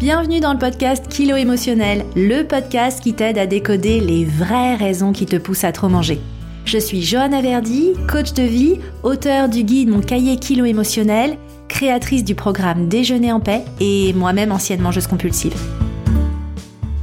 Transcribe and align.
Bienvenue 0.00 0.40
dans 0.40 0.52
le 0.52 0.58
podcast 0.58 1.06
Kilo 1.08 1.36
émotionnel, 1.36 2.04
le 2.16 2.42
podcast 2.42 3.00
qui 3.00 3.14
t'aide 3.14 3.38
à 3.38 3.46
décoder 3.46 4.00
les 4.00 4.24
vraies 4.24 4.74
raisons 4.74 5.12
qui 5.12 5.24
te 5.24 5.36
poussent 5.36 5.62
à 5.62 5.70
trop 5.70 5.88
manger. 5.88 6.20
Je 6.64 6.78
suis 6.78 7.00
Johanna 7.00 7.40
Verdi, 7.40 7.92
coach 8.10 8.32
de 8.32 8.42
vie, 8.42 8.80
auteur 9.04 9.48
du 9.48 9.62
guide 9.62 9.88
Mon 9.88 10.00
cahier 10.00 10.36
Kilo 10.36 10.64
émotionnel, 10.64 11.38
créatrice 11.68 12.24
du 12.24 12.34
programme 12.34 12.88
Déjeuner 12.88 13.30
en 13.30 13.38
paix 13.38 13.64
et 13.78 14.12
moi-même 14.14 14.50
ancienne 14.50 14.80
mangeuse 14.80 15.06
compulsive. 15.06 15.54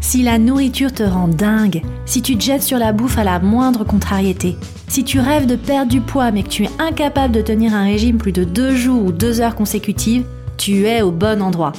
Si 0.02 0.22
la 0.22 0.38
nourriture 0.38 0.92
te 0.92 1.04
rend 1.04 1.30
dingue, 1.30 1.84
si 2.06 2.22
tu 2.22 2.38
te 2.38 2.44
jettes 2.44 2.64
sur 2.64 2.78
la 2.78 2.92
bouffe 2.92 3.18
à 3.18 3.24
la 3.24 3.40
moindre 3.40 3.86
contrariété, 3.86 4.58
si 4.90 5.06
tu 5.06 5.22
rêves 5.22 5.46
de 5.46 5.56
perdre 5.56 5.90
du 5.90 6.02
poids 6.02 6.32
mais 6.32 6.44
que 6.44 6.50
tu 6.50 6.66
es 6.66 6.70
incapable 6.78 7.34
de 7.34 7.42
tenir 7.42 7.74
un 7.74 7.86
régime 7.86 8.18
plus 8.18 8.34
de 8.34 8.44
deux 8.44 8.76
jours 8.76 9.06
ou 9.06 9.14
deux 9.14 9.40
heures 9.40 9.56
consécutives, 9.56 10.26
tu 10.58 10.86
es 10.88 11.02
au 11.02 11.12
bon 11.12 11.42
endroit. 11.42 11.72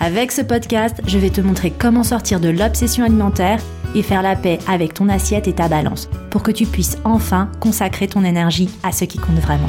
Avec 0.00 0.30
ce 0.30 0.42
podcast, 0.42 1.00
je 1.08 1.18
vais 1.18 1.30
te 1.30 1.40
montrer 1.40 1.72
comment 1.72 2.04
sortir 2.04 2.38
de 2.38 2.48
l'obsession 2.48 3.04
alimentaire 3.04 3.60
et 3.96 4.02
faire 4.02 4.22
la 4.22 4.36
paix 4.36 4.60
avec 4.68 4.94
ton 4.94 5.08
assiette 5.08 5.48
et 5.48 5.54
ta 5.54 5.68
balance 5.68 6.08
pour 6.30 6.44
que 6.44 6.52
tu 6.52 6.66
puisses 6.66 6.98
enfin 7.04 7.50
consacrer 7.58 8.06
ton 8.06 8.22
énergie 8.22 8.70
à 8.84 8.92
ce 8.92 9.04
qui 9.04 9.18
compte 9.18 9.40
vraiment. 9.40 9.66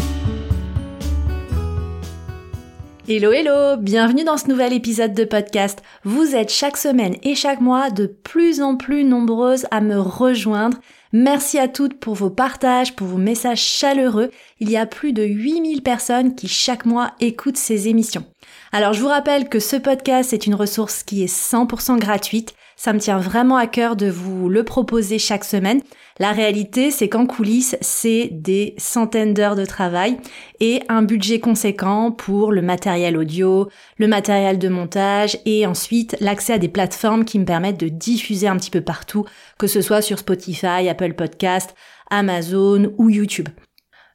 Hello 3.07 3.31
hello, 3.31 3.75
bienvenue 3.77 4.23
dans 4.23 4.37
ce 4.37 4.47
nouvel 4.47 4.71
épisode 4.71 5.15
de 5.15 5.23
podcast. 5.23 5.81
Vous 6.03 6.35
êtes 6.35 6.51
chaque 6.51 6.77
semaine 6.77 7.15
et 7.23 7.33
chaque 7.33 7.59
mois 7.59 7.89
de 7.89 8.05
plus 8.05 8.61
en 8.61 8.75
plus 8.75 9.03
nombreuses 9.03 9.65
à 9.71 9.81
me 9.81 9.99
rejoindre. 9.99 10.77
Merci 11.11 11.57
à 11.57 11.67
toutes 11.67 11.99
pour 11.99 12.13
vos 12.13 12.29
partages, 12.29 12.95
pour 12.95 13.07
vos 13.07 13.17
messages 13.17 13.63
chaleureux. 13.63 14.29
Il 14.59 14.69
y 14.69 14.77
a 14.77 14.85
plus 14.85 15.11
de 15.11 15.23
8000 15.23 15.81
personnes 15.81 16.35
qui 16.35 16.47
chaque 16.47 16.85
mois 16.85 17.13
écoutent 17.19 17.57
ces 17.57 17.87
émissions. 17.87 18.25
Alors 18.71 18.93
je 18.93 19.01
vous 19.01 19.07
rappelle 19.07 19.49
que 19.49 19.59
ce 19.59 19.75
podcast 19.75 20.31
est 20.31 20.45
une 20.45 20.53
ressource 20.53 21.01
qui 21.01 21.23
est 21.23 21.33
100% 21.33 21.97
gratuite. 21.97 22.53
Ça 22.75 22.93
me 22.93 22.99
tient 22.99 23.17
vraiment 23.17 23.57
à 23.57 23.65
cœur 23.65 23.95
de 23.95 24.07
vous 24.09 24.47
le 24.47 24.63
proposer 24.63 25.17
chaque 25.17 25.43
semaine. 25.43 25.81
La 26.19 26.31
réalité, 26.31 26.91
c'est 26.91 27.09
qu'en 27.09 27.25
coulisses, 27.25 27.75
c'est 27.81 28.29
des 28.31 28.75
centaines 28.77 29.33
d'heures 29.33 29.55
de 29.55 29.65
travail 29.65 30.17
et 30.59 30.83
un 30.87 31.01
budget 31.01 31.39
conséquent 31.39 32.11
pour 32.11 32.51
le 32.51 32.61
matériel 32.61 33.17
audio, 33.17 33.69
le 33.97 34.07
matériel 34.07 34.59
de 34.59 34.69
montage 34.69 35.39
et 35.45 35.65
ensuite 35.65 36.15
l'accès 36.19 36.53
à 36.53 36.57
des 36.59 36.69
plateformes 36.69 37.25
qui 37.25 37.39
me 37.39 37.45
permettent 37.45 37.79
de 37.79 37.89
diffuser 37.89 38.47
un 38.47 38.55
petit 38.55 38.71
peu 38.71 38.81
partout, 38.81 39.25
que 39.57 39.67
ce 39.67 39.81
soit 39.81 40.03
sur 40.03 40.19
Spotify, 40.19 40.87
Apple 40.87 41.15
Podcast, 41.15 41.75
Amazon 42.11 42.93
ou 42.97 43.09
YouTube. 43.09 43.49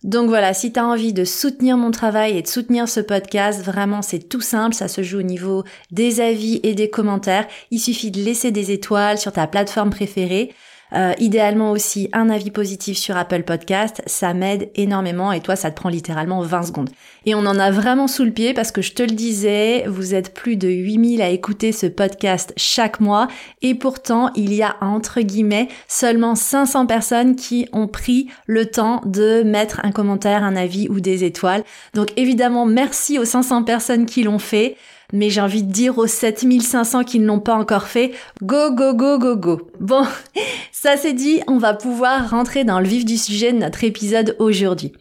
Donc 0.04 0.28
voilà, 0.28 0.52
si 0.52 0.70
tu 0.70 0.78
as 0.78 0.86
envie 0.86 1.14
de 1.14 1.24
soutenir 1.24 1.78
mon 1.78 1.90
travail 1.90 2.36
et 2.36 2.42
de 2.42 2.46
soutenir 2.46 2.90
ce 2.90 3.00
podcast, 3.00 3.62
vraiment 3.62 4.02
c'est 4.02 4.28
tout 4.28 4.42
simple, 4.42 4.74
ça 4.74 4.86
se 4.86 5.02
joue 5.02 5.20
au 5.20 5.22
niveau 5.22 5.64
des 5.90 6.20
avis 6.20 6.60
et 6.62 6.74
des 6.74 6.90
commentaires. 6.90 7.48
Il 7.70 7.80
suffit 7.80 8.10
de 8.10 8.20
laisser 8.20 8.50
des 8.50 8.70
étoiles 8.70 9.16
sur 9.16 9.32
ta 9.32 9.46
plateforme 9.46 9.88
préférée. 9.88 10.52
Euh, 10.96 11.12
idéalement 11.18 11.72
aussi 11.72 12.08
un 12.12 12.30
avis 12.30 12.52
positif 12.52 12.96
sur 12.96 13.16
Apple 13.16 13.42
Podcast, 13.42 14.00
ça 14.06 14.32
m'aide 14.32 14.70
énormément 14.76 15.32
et 15.32 15.40
toi 15.40 15.56
ça 15.56 15.72
te 15.72 15.76
prend 15.76 15.88
littéralement 15.88 16.40
20 16.40 16.62
secondes. 16.62 16.90
Et 17.26 17.34
on 17.34 17.40
en 17.40 17.58
a 17.58 17.72
vraiment 17.72 18.06
sous 18.06 18.24
le 18.24 18.30
pied 18.30 18.54
parce 18.54 18.70
que 18.70 18.80
je 18.80 18.92
te 18.92 19.02
le 19.02 19.10
disais, 19.10 19.86
vous 19.88 20.14
êtes 20.14 20.32
plus 20.34 20.56
de 20.56 20.68
8000 20.68 21.20
à 21.20 21.30
écouter 21.30 21.72
ce 21.72 21.86
podcast 21.86 22.52
chaque 22.56 23.00
mois 23.00 23.26
et 23.60 23.74
pourtant 23.74 24.30
il 24.36 24.54
y 24.54 24.62
a 24.62 24.76
entre 24.80 25.20
guillemets 25.20 25.66
seulement 25.88 26.36
500 26.36 26.86
personnes 26.86 27.34
qui 27.34 27.68
ont 27.72 27.88
pris 27.88 28.28
le 28.46 28.66
temps 28.66 29.00
de 29.04 29.42
mettre 29.42 29.80
un 29.82 29.90
commentaire, 29.90 30.44
un 30.44 30.54
avis 30.54 30.88
ou 30.88 31.00
des 31.00 31.24
étoiles. 31.24 31.64
Donc 31.94 32.12
évidemment 32.16 32.66
merci 32.66 33.18
aux 33.18 33.24
500 33.24 33.64
personnes 33.64 34.06
qui 34.06 34.22
l'ont 34.22 34.38
fait 34.38 34.76
mais 35.14 35.30
j'ai 35.30 35.40
envie 35.40 35.62
de 35.62 35.72
dire 35.72 35.96
aux 35.96 36.08
7500 36.08 37.04
qui 37.04 37.20
ne 37.20 37.26
l'ont 37.26 37.40
pas 37.40 37.54
encore 37.54 37.84
fait, 37.84 38.12
go, 38.42 38.72
go, 38.72 38.92
go, 38.94 39.16
go, 39.18 39.36
go. 39.36 39.70
Bon, 39.80 40.04
ça 40.72 40.96
c'est 40.96 41.14
dit, 41.14 41.40
on 41.46 41.56
va 41.56 41.72
pouvoir 41.72 42.28
rentrer 42.28 42.64
dans 42.64 42.80
le 42.80 42.86
vif 42.86 43.04
du 43.04 43.16
sujet 43.16 43.52
de 43.52 43.58
notre 43.58 43.84
épisode 43.84 44.36
aujourd'hui. 44.40 44.92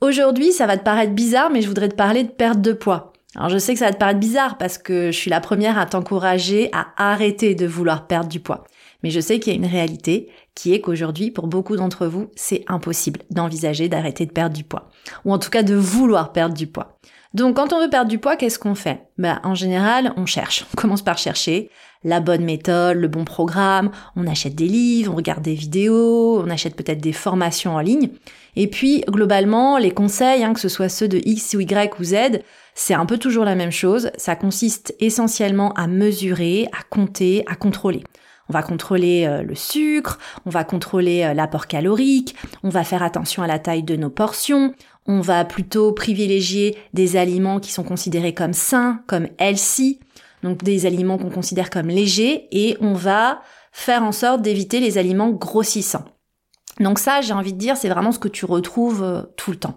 Aujourd'hui, 0.00 0.52
ça 0.52 0.66
va 0.66 0.76
te 0.76 0.82
paraître 0.82 1.12
bizarre, 1.12 1.50
mais 1.50 1.62
je 1.62 1.68
voudrais 1.68 1.88
te 1.88 1.94
parler 1.94 2.24
de 2.24 2.30
perte 2.30 2.60
de 2.60 2.72
poids. 2.72 3.12
Alors 3.36 3.48
je 3.48 3.58
sais 3.58 3.74
que 3.74 3.78
ça 3.78 3.86
va 3.86 3.92
te 3.92 3.98
paraître 3.98 4.18
bizarre 4.18 4.58
parce 4.58 4.76
que 4.76 5.12
je 5.12 5.16
suis 5.16 5.30
la 5.30 5.40
première 5.40 5.78
à 5.78 5.86
t'encourager 5.86 6.68
à 6.72 6.88
arrêter 6.96 7.54
de 7.54 7.66
vouloir 7.66 8.08
perdre 8.08 8.28
du 8.28 8.40
poids. 8.40 8.64
Mais 9.04 9.10
je 9.10 9.20
sais 9.20 9.38
qu'il 9.38 9.52
y 9.52 9.56
a 9.56 9.58
une 9.58 9.70
réalité 9.70 10.28
qui 10.56 10.74
est 10.74 10.80
qu'aujourd'hui, 10.80 11.30
pour 11.30 11.46
beaucoup 11.46 11.76
d'entre 11.76 12.06
vous, 12.06 12.28
c'est 12.34 12.64
impossible 12.66 13.20
d'envisager 13.30 13.88
d'arrêter 13.88 14.26
de 14.26 14.32
perdre 14.32 14.56
du 14.56 14.64
poids. 14.64 14.88
Ou 15.24 15.32
en 15.32 15.38
tout 15.38 15.48
cas 15.48 15.62
de 15.62 15.74
vouloir 15.74 16.32
perdre 16.32 16.56
du 16.56 16.66
poids. 16.66 16.98
Donc 17.32 17.56
quand 17.56 17.72
on 17.72 17.80
veut 17.80 17.90
perdre 17.90 18.10
du 18.10 18.18
poids, 18.18 18.36
qu'est-ce 18.36 18.58
qu'on 18.58 18.74
fait? 18.74 19.06
Bah, 19.18 19.40
En 19.44 19.54
général, 19.54 20.12
on 20.16 20.26
cherche. 20.26 20.66
On 20.74 20.80
commence 20.80 21.02
par 21.02 21.16
chercher 21.16 21.70
la 22.02 22.20
bonne 22.20 22.44
méthode, 22.44 22.96
le 22.96 23.08
bon 23.08 23.24
programme, 23.24 23.90
on 24.16 24.26
achète 24.26 24.54
des 24.54 24.66
livres, 24.66 25.12
on 25.12 25.16
regarde 25.16 25.42
des 25.42 25.54
vidéos, 25.54 26.40
on 26.42 26.48
achète 26.48 26.74
peut-être 26.74 27.00
des 27.00 27.12
formations 27.12 27.74
en 27.74 27.80
ligne. 27.80 28.08
Et 28.56 28.68
puis 28.68 29.02
globalement, 29.06 29.76
les 29.76 29.90
conseils, 29.90 30.42
hein, 30.42 30.54
que 30.54 30.60
ce 30.60 30.68
soit 30.68 30.88
ceux 30.88 31.08
de 31.08 31.20
X 31.24 31.54
ou 31.54 31.60
Y 31.60 32.00
ou 32.00 32.04
Z, 32.04 32.40
c'est 32.74 32.94
un 32.94 33.06
peu 33.06 33.18
toujours 33.18 33.44
la 33.44 33.54
même 33.54 33.70
chose. 33.70 34.10
Ça 34.16 34.34
consiste 34.34 34.94
essentiellement 34.98 35.72
à 35.74 35.86
mesurer, 35.86 36.68
à 36.72 36.82
compter, 36.88 37.44
à 37.46 37.54
contrôler. 37.54 38.02
On 38.48 38.52
va 38.52 38.62
contrôler 38.62 39.26
euh, 39.28 39.42
le 39.42 39.54
sucre, 39.54 40.18
on 40.44 40.50
va 40.50 40.64
contrôler 40.64 41.22
euh, 41.22 41.34
l'apport 41.34 41.68
calorique, 41.68 42.34
on 42.64 42.68
va 42.68 42.82
faire 42.82 43.04
attention 43.04 43.44
à 43.44 43.46
la 43.46 43.60
taille 43.60 43.84
de 43.84 43.94
nos 43.94 44.10
portions, 44.10 44.74
on 45.06 45.20
va 45.20 45.44
plutôt 45.44 45.92
privilégier 45.92 46.76
des 46.94 47.16
aliments 47.16 47.60
qui 47.60 47.72
sont 47.72 47.84
considérés 47.84 48.34
comme 48.34 48.52
sains, 48.52 49.02
comme 49.06 49.28
healthy, 49.38 50.00
donc 50.42 50.62
des 50.62 50.86
aliments 50.86 51.18
qu'on 51.18 51.30
considère 51.30 51.70
comme 51.70 51.88
légers, 51.88 52.48
et 52.52 52.76
on 52.80 52.94
va 52.94 53.42
faire 53.72 54.02
en 54.02 54.12
sorte 54.12 54.42
d'éviter 54.42 54.80
les 54.80 54.98
aliments 54.98 55.30
grossissants. 55.30 56.04
Donc 56.78 56.98
ça, 56.98 57.20
j'ai 57.20 57.32
envie 57.32 57.52
de 57.52 57.58
dire, 57.58 57.76
c'est 57.76 57.88
vraiment 57.88 58.12
ce 58.12 58.18
que 58.18 58.28
tu 58.28 58.44
retrouves 58.44 59.02
euh, 59.02 59.22
tout 59.36 59.50
le 59.50 59.58
temps. 59.58 59.76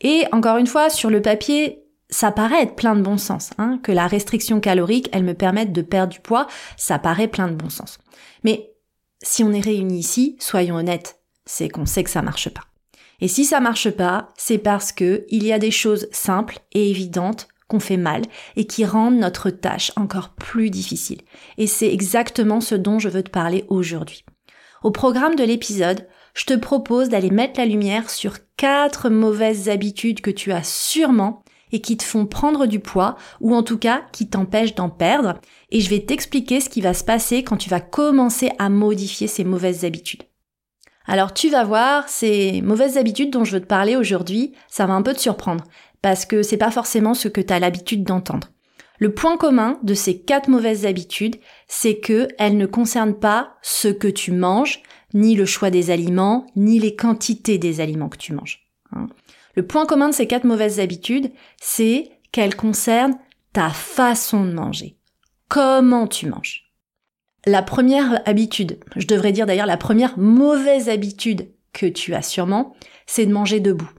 Et 0.00 0.24
encore 0.32 0.56
une 0.56 0.66
fois, 0.66 0.90
sur 0.90 1.10
le 1.10 1.22
papier, 1.22 1.84
ça 2.08 2.32
paraît 2.32 2.62
être 2.62 2.74
plein 2.74 2.96
de 2.96 3.02
bon 3.02 3.18
sens, 3.18 3.50
hein, 3.58 3.78
que 3.82 3.92
la 3.92 4.06
restriction 4.06 4.60
calorique, 4.60 5.08
elle 5.12 5.22
me 5.24 5.34
permette 5.34 5.72
de 5.72 5.82
perdre 5.82 6.12
du 6.12 6.20
poids, 6.20 6.46
ça 6.76 6.98
paraît 6.98 7.28
plein 7.28 7.48
de 7.48 7.54
bon 7.54 7.70
sens. 7.70 7.98
Mais 8.42 8.72
si 9.22 9.44
on 9.44 9.52
est 9.52 9.60
réunis 9.60 9.98
ici, 9.98 10.36
soyons 10.40 10.76
honnêtes, 10.76 11.20
c'est 11.44 11.68
qu'on 11.68 11.86
sait 11.86 12.04
que 12.04 12.10
ça 12.10 12.22
marche 12.22 12.48
pas. 12.48 12.69
Et 13.20 13.28
si 13.28 13.44
ça 13.44 13.60
marche 13.60 13.90
pas, 13.90 14.28
c'est 14.36 14.58
parce 14.58 14.92
que 14.92 15.24
il 15.28 15.44
y 15.44 15.52
a 15.52 15.58
des 15.58 15.70
choses 15.70 16.08
simples 16.12 16.58
et 16.72 16.90
évidentes 16.90 17.48
qu'on 17.68 17.80
fait 17.80 17.96
mal 17.96 18.22
et 18.56 18.66
qui 18.66 18.84
rendent 18.84 19.18
notre 19.18 19.50
tâche 19.50 19.92
encore 19.96 20.30
plus 20.30 20.70
difficile. 20.70 21.20
Et 21.56 21.66
c'est 21.66 21.92
exactement 21.92 22.60
ce 22.60 22.74
dont 22.74 22.98
je 22.98 23.08
veux 23.08 23.22
te 23.22 23.30
parler 23.30 23.64
aujourd'hui. 23.68 24.24
Au 24.82 24.90
programme 24.90 25.36
de 25.36 25.44
l'épisode, 25.44 26.06
je 26.34 26.44
te 26.44 26.54
propose 26.54 27.08
d'aller 27.08 27.30
mettre 27.30 27.60
la 27.60 27.66
lumière 27.66 28.08
sur 28.10 28.38
quatre 28.56 29.10
mauvaises 29.10 29.68
habitudes 29.68 30.20
que 30.20 30.30
tu 30.30 30.52
as 30.52 30.62
sûrement 30.62 31.42
et 31.72 31.80
qui 31.80 31.96
te 31.96 32.02
font 32.02 32.26
prendre 32.26 32.66
du 32.66 32.80
poids 32.80 33.16
ou 33.40 33.54
en 33.54 33.62
tout 33.62 33.78
cas 33.78 34.02
qui 34.12 34.28
t'empêchent 34.28 34.74
d'en 34.74 34.88
perdre 34.88 35.34
et 35.70 35.80
je 35.80 35.90
vais 35.90 36.00
t'expliquer 36.00 36.60
ce 36.60 36.68
qui 36.68 36.80
va 36.80 36.94
se 36.94 37.04
passer 37.04 37.44
quand 37.44 37.56
tu 37.56 37.70
vas 37.70 37.80
commencer 37.80 38.50
à 38.58 38.68
modifier 38.68 39.28
ces 39.28 39.44
mauvaises 39.44 39.84
habitudes. 39.84 40.24
Alors 41.10 41.34
tu 41.34 41.50
vas 41.50 41.64
voir, 41.64 42.08
ces 42.08 42.62
mauvaises 42.62 42.96
habitudes 42.96 43.32
dont 43.32 43.42
je 43.42 43.50
veux 43.50 43.60
te 43.60 43.66
parler 43.66 43.96
aujourd'hui, 43.96 44.52
ça 44.68 44.86
va 44.86 44.92
un 44.92 45.02
peu 45.02 45.12
te 45.12 45.18
surprendre, 45.18 45.64
parce 46.02 46.24
que 46.24 46.44
c'est 46.44 46.56
pas 46.56 46.70
forcément 46.70 47.14
ce 47.14 47.26
que 47.26 47.40
tu 47.40 47.52
as 47.52 47.58
l'habitude 47.58 48.04
d'entendre. 48.04 48.46
Le 49.00 49.12
point 49.12 49.36
commun 49.36 49.80
de 49.82 49.92
ces 49.92 50.20
quatre 50.20 50.48
mauvaises 50.48 50.86
habitudes, 50.86 51.40
c'est 51.66 51.98
que 51.98 52.28
elles 52.38 52.56
ne 52.56 52.66
concernent 52.66 53.18
pas 53.18 53.56
ce 53.60 53.88
que 53.88 54.06
tu 54.06 54.30
manges, 54.30 54.84
ni 55.12 55.34
le 55.34 55.46
choix 55.46 55.70
des 55.70 55.90
aliments, 55.90 56.46
ni 56.54 56.78
les 56.78 56.94
quantités 56.94 57.58
des 57.58 57.80
aliments 57.80 58.08
que 58.08 58.16
tu 58.16 58.32
manges. 58.32 58.70
Hein. 58.92 59.08
Le 59.56 59.66
point 59.66 59.86
commun 59.86 60.10
de 60.10 60.14
ces 60.14 60.28
quatre 60.28 60.44
mauvaises 60.44 60.78
habitudes, 60.78 61.32
c'est 61.60 62.08
qu'elles 62.30 62.54
concernent 62.54 63.18
ta 63.52 63.70
façon 63.70 64.44
de 64.44 64.52
manger. 64.52 64.96
Comment 65.48 66.06
tu 66.06 66.28
manges. 66.28 66.69
La 67.46 67.62
première 67.62 68.20
habitude, 68.26 68.78
je 68.96 69.06
devrais 69.06 69.32
dire 69.32 69.46
d'ailleurs 69.46 69.66
la 69.66 69.76
première 69.76 70.18
mauvaise 70.18 70.88
habitude 70.88 71.48
que 71.72 71.86
tu 71.86 72.14
as 72.14 72.22
sûrement, 72.22 72.74
c'est 73.06 73.26
de 73.26 73.32
manger 73.32 73.60
debout. 73.60 73.90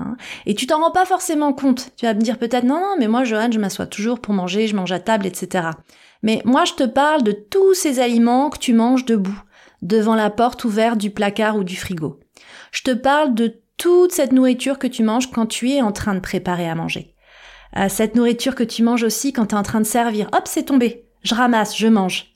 Hein. 0.00 0.16
et 0.46 0.54
tu 0.54 0.68
t'en 0.68 0.80
rends 0.80 0.92
pas 0.92 1.04
forcément 1.04 1.52
compte. 1.52 1.90
Tu 1.96 2.06
vas 2.06 2.14
me 2.14 2.20
dire 2.20 2.38
peut-être 2.38 2.64
non, 2.64 2.78
non, 2.78 2.94
mais 3.00 3.08
moi, 3.08 3.24
Johan, 3.24 3.50
je 3.50 3.58
m'assois 3.58 3.86
toujours 3.86 4.20
pour 4.20 4.32
manger, 4.32 4.68
je 4.68 4.76
mange 4.76 4.92
à 4.92 5.00
table, 5.00 5.26
etc. 5.26 5.70
Mais 6.22 6.40
moi, 6.44 6.64
je 6.64 6.74
te 6.74 6.84
parle 6.84 7.24
de 7.24 7.32
tous 7.32 7.74
ces 7.74 7.98
aliments 7.98 8.48
que 8.48 8.58
tu 8.58 8.74
manges 8.74 9.04
debout, 9.04 9.42
devant 9.82 10.14
la 10.14 10.30
porte 10.30 10.64
ouverte 10.64 10.98
du 10.98 11.10
placard 11.10 11.56
ou 11.56 11.64
du 11.64 11.74
frigo. 11.74 12.20
Je 12.70 12.82
te 12.82 12.92
parle 12.92 13.34
de 13.34 13.60
toute 13.76 14.12
cette 14.12 14.32
nourriture 14.32 14.78
que 14.78 14.86
tu 14.86 15.02
manges 15.02 15.30
quand 15.32 15.46
tu 15.46 15.70
es 15.70 15.82
en 15.82 15.90
train 15.90 16.14
de 16.14 16.20
préparer 16.20 16.68
à 16.68 16.76
manger. 16.76 17.14
Euh, 17.76 17.88
cette 17.88 18.14
nourriture 18.14 18.54
que 18.54 18.64
tu 18.64 18.82
manges 18.82 19.02
aussi 19.02 19.32
quand 19.32 19.46
tu 19.46 19.54
es 19.54 19.58
en 19.58 19.62
train 19.62 19.80
de 19.80 19.86
servir. 19.86 20.28
Hop, 20.32 20.42
c'est 20.46 20.64
tombé. 20.64 21.06
Je 21.22 21.34
ramasse, 21.34 21.76
je 21.76 21.88
mange. 21.88 22.34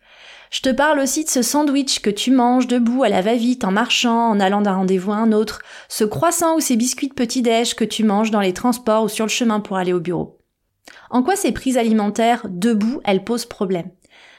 Je 0.52 0.60
te 0.60 0.68
parle 0.68 1.00
aussi 1.00 1.24
de 1.24 1.30
ce 1.30 1.40
sandwich 1.40 2.00
que 2.00 2.10
tu 2.10 2.30
manges 2.30 2.66
debout 2.66 3.04
à 3.04 3.08
la 3.08 3.22
va-vite 3.22 3.64
en 3.64 3.72
marchant, 3.72 4.28
en 4.28 4.38
allant 4.38 4.60
d'un 4.60 4.74
rendez-vous 4.74 5.10
à 5.10 5.16
un 5.16 5.32
autre, 5.32 5.62
ce 5.88 6.04
croissant 6.04 6.56
ou 6.56 6.60
ces 6.60 6.76
biscuits 6.76 7.08
de 7.08 7.14
petit-déj 7.14 7.74
que 7.74 7.86
tu 7.86 8.04
manges 8.04 8.30
dans 8.30 8.42
les 8.42 8.52
transports 8.52 9.04
ou 9.04 9.08
sur 9.08 9.24
le 9.24 9.30
chemin 9.30 9.60
pour 9.60 9.78
aller 9.78 9.94
au 9.94 10.00
bureau. 10.00 10.38
En 11.08 11.22
quoi 11.22 11.36
ces 11.36 11.52
prises 11.52 11.78
alimentaires 11.78 12.46
debout, 12.50 13.00
elles 13.04 13.24
posent 13.24 13.46
problème? 13.46 13.90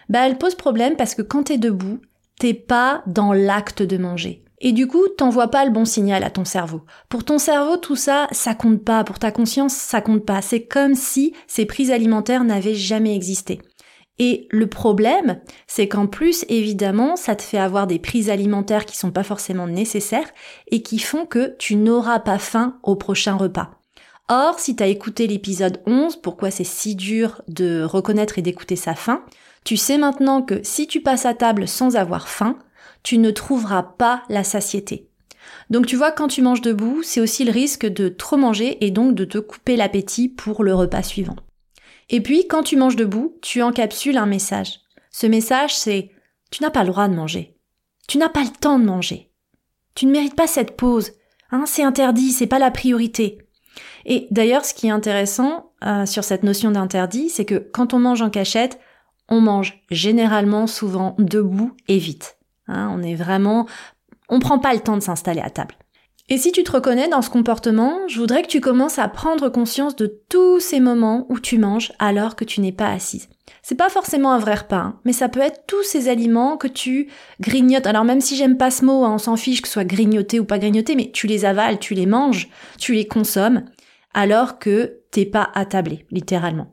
Bah 0.07 0.27
elle 0.27 0.38
pose 0.38 0.54
problème 0.54 0.95
parce 0.98 1.15
que 1.15 1.24
quand 1.24 1.44
t'es 1.44 1.57
debout, 1.57 2.00
t'es 2.38 2.54
pas 2.54 3.01
dans 3.07 3.33
l'acte 3.33 3.81
de 3.81 3.98
manger. 3.98 4.44
Et 4.62 4.71
du 4.71 4.86
coup, 4.86 5.07
t'envoies 5.18 5.50
pas 5.50 5.65
le 5.65 5.71
bon 5.71 5.83
signal 5.83 6.24
à 6.24 6.30
ton 6.30 6.45
cerveau. 6.45 6.83
Pour 7.10 7.25
ton 7.25 7.39
cerveau, 7.39 7.77
tout 7.77 7.95
ça, 7.95 8.27
ça 8.31 8.54
compte 8.54 8.86
pas. 8.86 9.04
Pour 9.04 9.18
ta 9.18 9.31
conscience, 9.31 9.74
ça 9.74 10.00
compte 10.00 10.25
pas. 10.25 10.44
C'est 10.44 10.65
comme 10.65 10.94
si 10.94 11.33
ces 11.48 11.65
prises 11.65 11.92
alimentaires 11.92 12.44
n'avaient 12.44 12.75
jamais 12.75 13.15
existé. 13.15 13.60
Et 14.19 14.48
le 14.51 14.68
problème, 14.68 15.39
c'est 15.65 15.88
qu'en 15.88 16.06
plus, 16.06 16.45
évidemment, 16.48 17.15
ça 17.15 17.36
te 17.36 17.42
fait 17.42 17.57
avoir 17.57 17.88
des 17.88 18.00
prises 18.00 18.30
alimentaires 18.30 18.86
qui 18.86 18.95
sont 18.95 19.12
pas 19.12 19.24
forcément 19.24 19.68
nécessaires 19.68 20.30
et 20.69 20.83
qui 20.83 21.00
font 21.00 21.25
que 21.25 21.56
tu 21.57 21.75
n'auras 21.75 22.19
pas 22.19 22.38
faim 22.38 22.77
au 22.83 22.95
prochain 22.95 23.36
repas. 23.36 23.71
Or, 24.30 24.60
si 24.60 24.75
t'as 24.75 24.88
écouté 24.88 25.27
l'épisode 25.27 25.81
11, 25.86 26.18
pourquoi 26.18 26.51
c'est 26.51 26.63
si 26.63 26.95
dur 26.95 27.42
de 27.48 27.83
reconnaître 27.83 28.39
et 28.39 28.42
d'écouter 28.42 28.75
sa 28.75 28.95
faim, 28.95 29.24
tu 29.63 29.77
sais 29.77 29.98
maintenant 29.98 30.42
que 30.42 30.62
si 30.63 30.88
tu 30.88 31.01
passes 31.01 31.25
à 31.25 31.33
table 31.33 31.68
sans 31.68 31.95
avoir 31.95 32.30
faim, 32.30 32.57
tu 33.01 33.18
ne 33.18 33.31
trouveras 33.31 33.83
pas 33.83 34.24
la 34.30 34.44
satiété. 34.44 35.10
Donc 35.69 35.88
tu 35.88 35.95
vois, 35.95 36.12
quand 36.12 36.27
tu 36.27 36.42
manges 36.42 36.62
debout, 36.62 37.01
c'est 37.04 37.19
aussi 37.19 37.44
le 37.44 37.51
risque 37.51 37.86
de 37.86 38.07
trop 38.10 38.38
manger 38.38 38.83
et 38.86 38.92
donc 38.92 39.15
de 39.15 39.25
te 39.25 39.38
couper 39.39 39.75
l'appétit 39.75 40.30
pour 40.30 40.63
le 40.63 40.74
repas 40.74 41.04
suivant. 41.04 41.36
Et 42.09 42.21
puis, 42.21 42.47
quand 42.47 42.63
tu 42.63 42.77
manges 42.77 42.95
debout, 42.95 43.38
tu 43.41 43.61
encapsules 43.61 44.17
un 44.17 44.25
message. 44.25 44.79
Ce 45.11 45.27
message, 45.27 45.75
c'est 45.75 46.11
tu 46.51 46.61
n'as 46.61 46.69
pas 46.69 46.83
le 46.83 46.89
droit 46.89 47.07
de 47.07 47.15
manger. 47.15 47.57
Tu 48.07 48.17
n'as 48.17 48.29
pas 48.29 48.44
le 48.44 48.50
temps 48.50 48.79
de 48.79 48.85
manger. 48.85 49.31
Tu 49.95 50.05
ne 50.05 50.11
mérites 50.11 50.35
pas 50.35 50.47
cette 50.47 50.75
pause. 50.75 51.11
Hein, 51.51 51.63
c'est 51.65 51.83
interdit, 51.83 52.31
c'est 52.31 52.47
pas 52.47 52.59
la 52.59 52.71
priorité. 52.71 53.38
Et 54.05 54.27
d'ailleurs, 54.31 54.65
ce 54.65 54.73
qui 54.73 54.88
est 54.88 54.91
intéressant 54.91 55.71
euh, 55.85 56.05
sur 56.05 56.23
cette 56.23 56.44
notion 56.44 56.71
d'interdit, 56.71 57.29
c'est 57.29 57.45
que 57.45 57.55
quand 57.55 57.94
on 57.94 58.00
mange 58.00 58.21
en 58.21 58.29
cachette, 58.29 58.79
on 59.29 59.39
mange 59.39 59.81
généralement 59.89 60.67
souvent 60.67 61.15
debout 61.17 61.75
et 61.88 61.97
vite. 61.97 62.38
Hein, 62.67 62.89
on 62.91 63.01
est 63.01 63.15
vraiment, 63.15 63.67
on 64.29 64.39
prend 64.39 64.59
pas 64.59 64.73
le 64.73 64.79
temps 64.79 64.97
de 64.97 65.03
s'installer 65.03 65.41
à 65.41 65.50
table. 65.50 65.75
Et 66.29 66.37
si 66.37 66.53
tu 66.53 66.63
te 66.63 66.71
reconnais 66.71 67.09
dans 67.09 67.21
ce 67.21 67.29
comportement, 67.29 68.07
je 68.07 68.17
voudrais 68.17 68.43
que 68.43 68.47
tu 68.47 68.61
commences 68.61 68.97
à 68.97 69.09
prendre 69.09 69.49
conscience 69.49 69.95
de 69.97 70.21
tous 70.29 70.61
ces 70.61 70.79
moments 70.79 71.25
où 71.29 71.37
tu 71.37 71.57
manges 71.57 71.91
alors 71.99 72.37
que 72.37 72.45
tu 72.45 72.61
n'es 72.61 72.71
pas 72.71 72.89
assise. 72.89 73.27
C'est 73.61 73.75
pas 73.75 73.89
forcément 73.89 74.31
un 74.31 74.39
vrai 74.39 74.55
repas, 74.55 74.77
hein, 74.77 74.99
mais 75.03 75.11
ça 75.11 75.27
peut 75.27 75.41
être 75.41 75.65
tous 75.67 75.83
ces 75.83 76.07
aliments 76.07 76.55
que 76.55 76.67
tu 76.67 77.09
grignotes. 77.41 77.87
Alors 77.87 78.05
même 78.05 78.21
si 78.21 78.37
j'aime 78.37 78.57
pas 78.57 78.71
ce 78.71 78.85
mot, 78.85 79.03
hein, 79.03 79.15
on 79.15 79.17
s'en 79.17 79.35
fiche 79.35 79.61
que 79.61 79.67
ce 79.67 79.73
soit 79.73 79.83
grignoté 79.83 80.39
ou 80.39 80.45
pas 80.45 80.59
grignoté, 80.59 80.95
mais 80.95 81.11
tu 81.11 81.27
les 81.27 81.43
avales, 81.43 81.79
tu 81.79 81.93
les 81.93 82.05
manges, 82.05 82.49
tu 82.79 82.93
les 82.93 83.05
consommes, 83.05 83.65
alors 84.13 84.59
que 84.59 85.01
t'es 85.11 85.25
pas 85.25 85.49
attablé, 85.53 86.05
littéralement. 86.09 86.72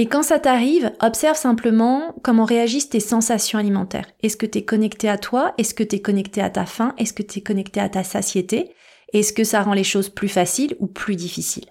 Et 0.00 0.06
quand 0.06 0.22
ça 0.22 0.38
t'arrive, 0.38 0.92
observe 1.00 1.36
simplement 1.36 2.14
comment 2.22 2.44
réagissent 2.44 2.88
tes 2.88 3.00
sensations 3.00 3.58
alimentaires. 3.58 4.06
Est-ce 4.22 4.36
que 4.36 4.46
tu 4.46 4.58
es 4.58 4.64
connecté 4.64 5.08
à 5.08 5.18
toi? 5.18 5.54
Est-ce 5.58 5.74
que 5.74 5.82
tu 5.82 5.96
es 5.96 6.00
connecté 6.00 6.40
à 6.40 6.50
ta 6.50 6.66
faim? 6.66 6.94
Est-ce 6.98 7.12
que 7.12 7.24
tu 7.24 7.40
es 7.40 7.42
connecté 7.42 7.80
à 7.80 7.88
ta 7.88 8.04
satiété? 8.04 8.72
Est-ce 9.12 9.32
que 9.32 9.42
ça 9.42 9.60
rend 9.60 9.72
les 9.72 9.82
choses 9.82 10.08
plus 10.08 10.28
faciles 10.28 10.76
ou 10.78 10.86
plus 10.86 11.16
difficiles? 11.16 11.66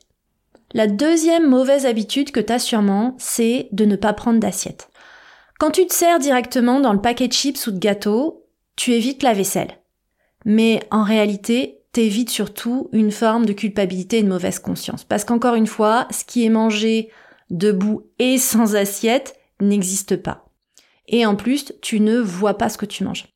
La 0.74 0.88
deuxième 0.88 1.48
mauvaise 1.48 1.86
habitude 1.86 2.32
que 2.32 2.42
tu 2.42 2.52
as 2.52 2.60
sûrement, 2.60 3.16
c'est 3.18 3.70
de 3.72 3.86
ne 3.86 3.96
pas 3.96 4.12
prendre 4.12 4.42
d'assiette. 4.42 4.90
Quand 5.58 5.72
tu 5.72 5.88
te 5.88 5.94
sers 5.94 6.20
directement 6.20 6.82
dans 6.82 6.92
le 6.92 7.02
paquet 7.02 7.30
de 7.30 7.34
chips 7.34 7.66
ou 7.68 7.72
de 7.72 7.80
gâteaux, 7.80 8.46
tu 8.76 8.92
évites 8.92 9.24
la 9.24 9.34
vaisselle. 9.34 9.80
Mais 10.44 10.82
en 10.92 11.04
réalité, 11.04 11.80
t'évites 11.94 12.30
surtout 12.30 12.90
une 12.92 13.12
forme 13.12 13.46
de 13.46 13.54
culpabilité 13.54 14.18
et 14.18 14.24
de 14.24 14.28
mauvaise 14.28 14.60
conscience. 14.60 15.06
Parce 15.06 15.24
qu'encore 15.24 15.56
une 15.56 15.66
fois, 15.66 16.08
ce 16.12 16.26
qui 16.26 16.46
est 16.46 16.50
mangé 16.50 17.10
debout 17.50 18.10
et 18.20 18.38
sans 18.38 18.76
assiette 18.76 19.36
n'existe 19.62 20.18
pas. 20.18 20.46
Et 21.08 21.26
en 21.26 21.36
plus, 21.36 21.74
tu 21.82 22.00
ne 22.00 22.20
vois 22.20 22.58
pas 22.58 22.70
ce 22.70 22.78
que 22.78 22.86
tu 22.86 23.04
manges. 23.04 23.28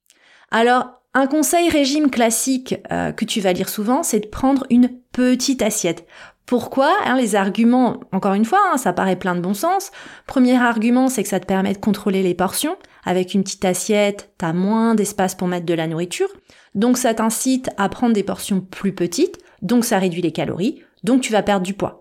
Alors, 0.51 1.01
un 1.13 1.27
conseil 1.27 1.69
régime 1.69 2.09
classique 2.09 2.75
euh, 2.91 3.11
que 3.11 3.25
tu 3.25 3.41
vas 3.41 3.53
lire 3.53 3.69
souvent, 3.69 4.03
c'est 4.03 4.19
de 4.19 4.27
prendre 4.27 4.65
une 4.69 4.89
petite 5.11 5.61
assiette. 5.61 6.05
Pourquoi? 6.45 6.93
Hein, 7.05 7.15
Les 7.17 7.35
arguments, 7.35 8.01
encore 8.11 8.33
une 8.33 8.45
fois, 8.45 8.59
hein, 8.71 8.77
ça 8.77 8.93
paraît 8.93 9.15
plein 9.15 9.35
de 9.35 9.41
bon 9.41 9.53
sens. 9.53 9.91
Premier 10.27 10.57
argument, 10.57 11.07
c'est 11.07 11.23
que 11.23 11.29
ça 11.29 11.39
te 11.39 11.45
permet 11.45 11.73
de 11.73 11.77
contrôler 11.77 12.23
les 12.23 12.33
portions. 12.33 12.77
Avec 13.05 13.33
une 13.33 13.43
petite 13.43 13.65
assiette, 13.65 14.33
t'as 14.37 14.53
moins 14.53 14.95
d'espace 14.95 15.35
pour 15.35 15.47
mettre 15.47 15.65
de 15.65 15.73
la 15.73 15.87
nourriture. 15.87 16.29
Donc 16.75 16.97
ça 16.97 17.13
t'incite 17.13 17.69
à 17.77 17.89
prendre 17.89 18.13
des 18.13 18.23
portions 18.23 18.61
plus 18.61 18.93
petites, 18.93 19.37
donc 19.61 19.85
ça 19.85 19.99
réduit 19.99 20.21
les 20.21 20.31
calories, 20.31 20.81
donc 21.03 21.21
tu 21.21 21.31
vas 21.31 21.43
perdre 21.43 21.65
du 21.65 21.73
poids. 21.73 22.00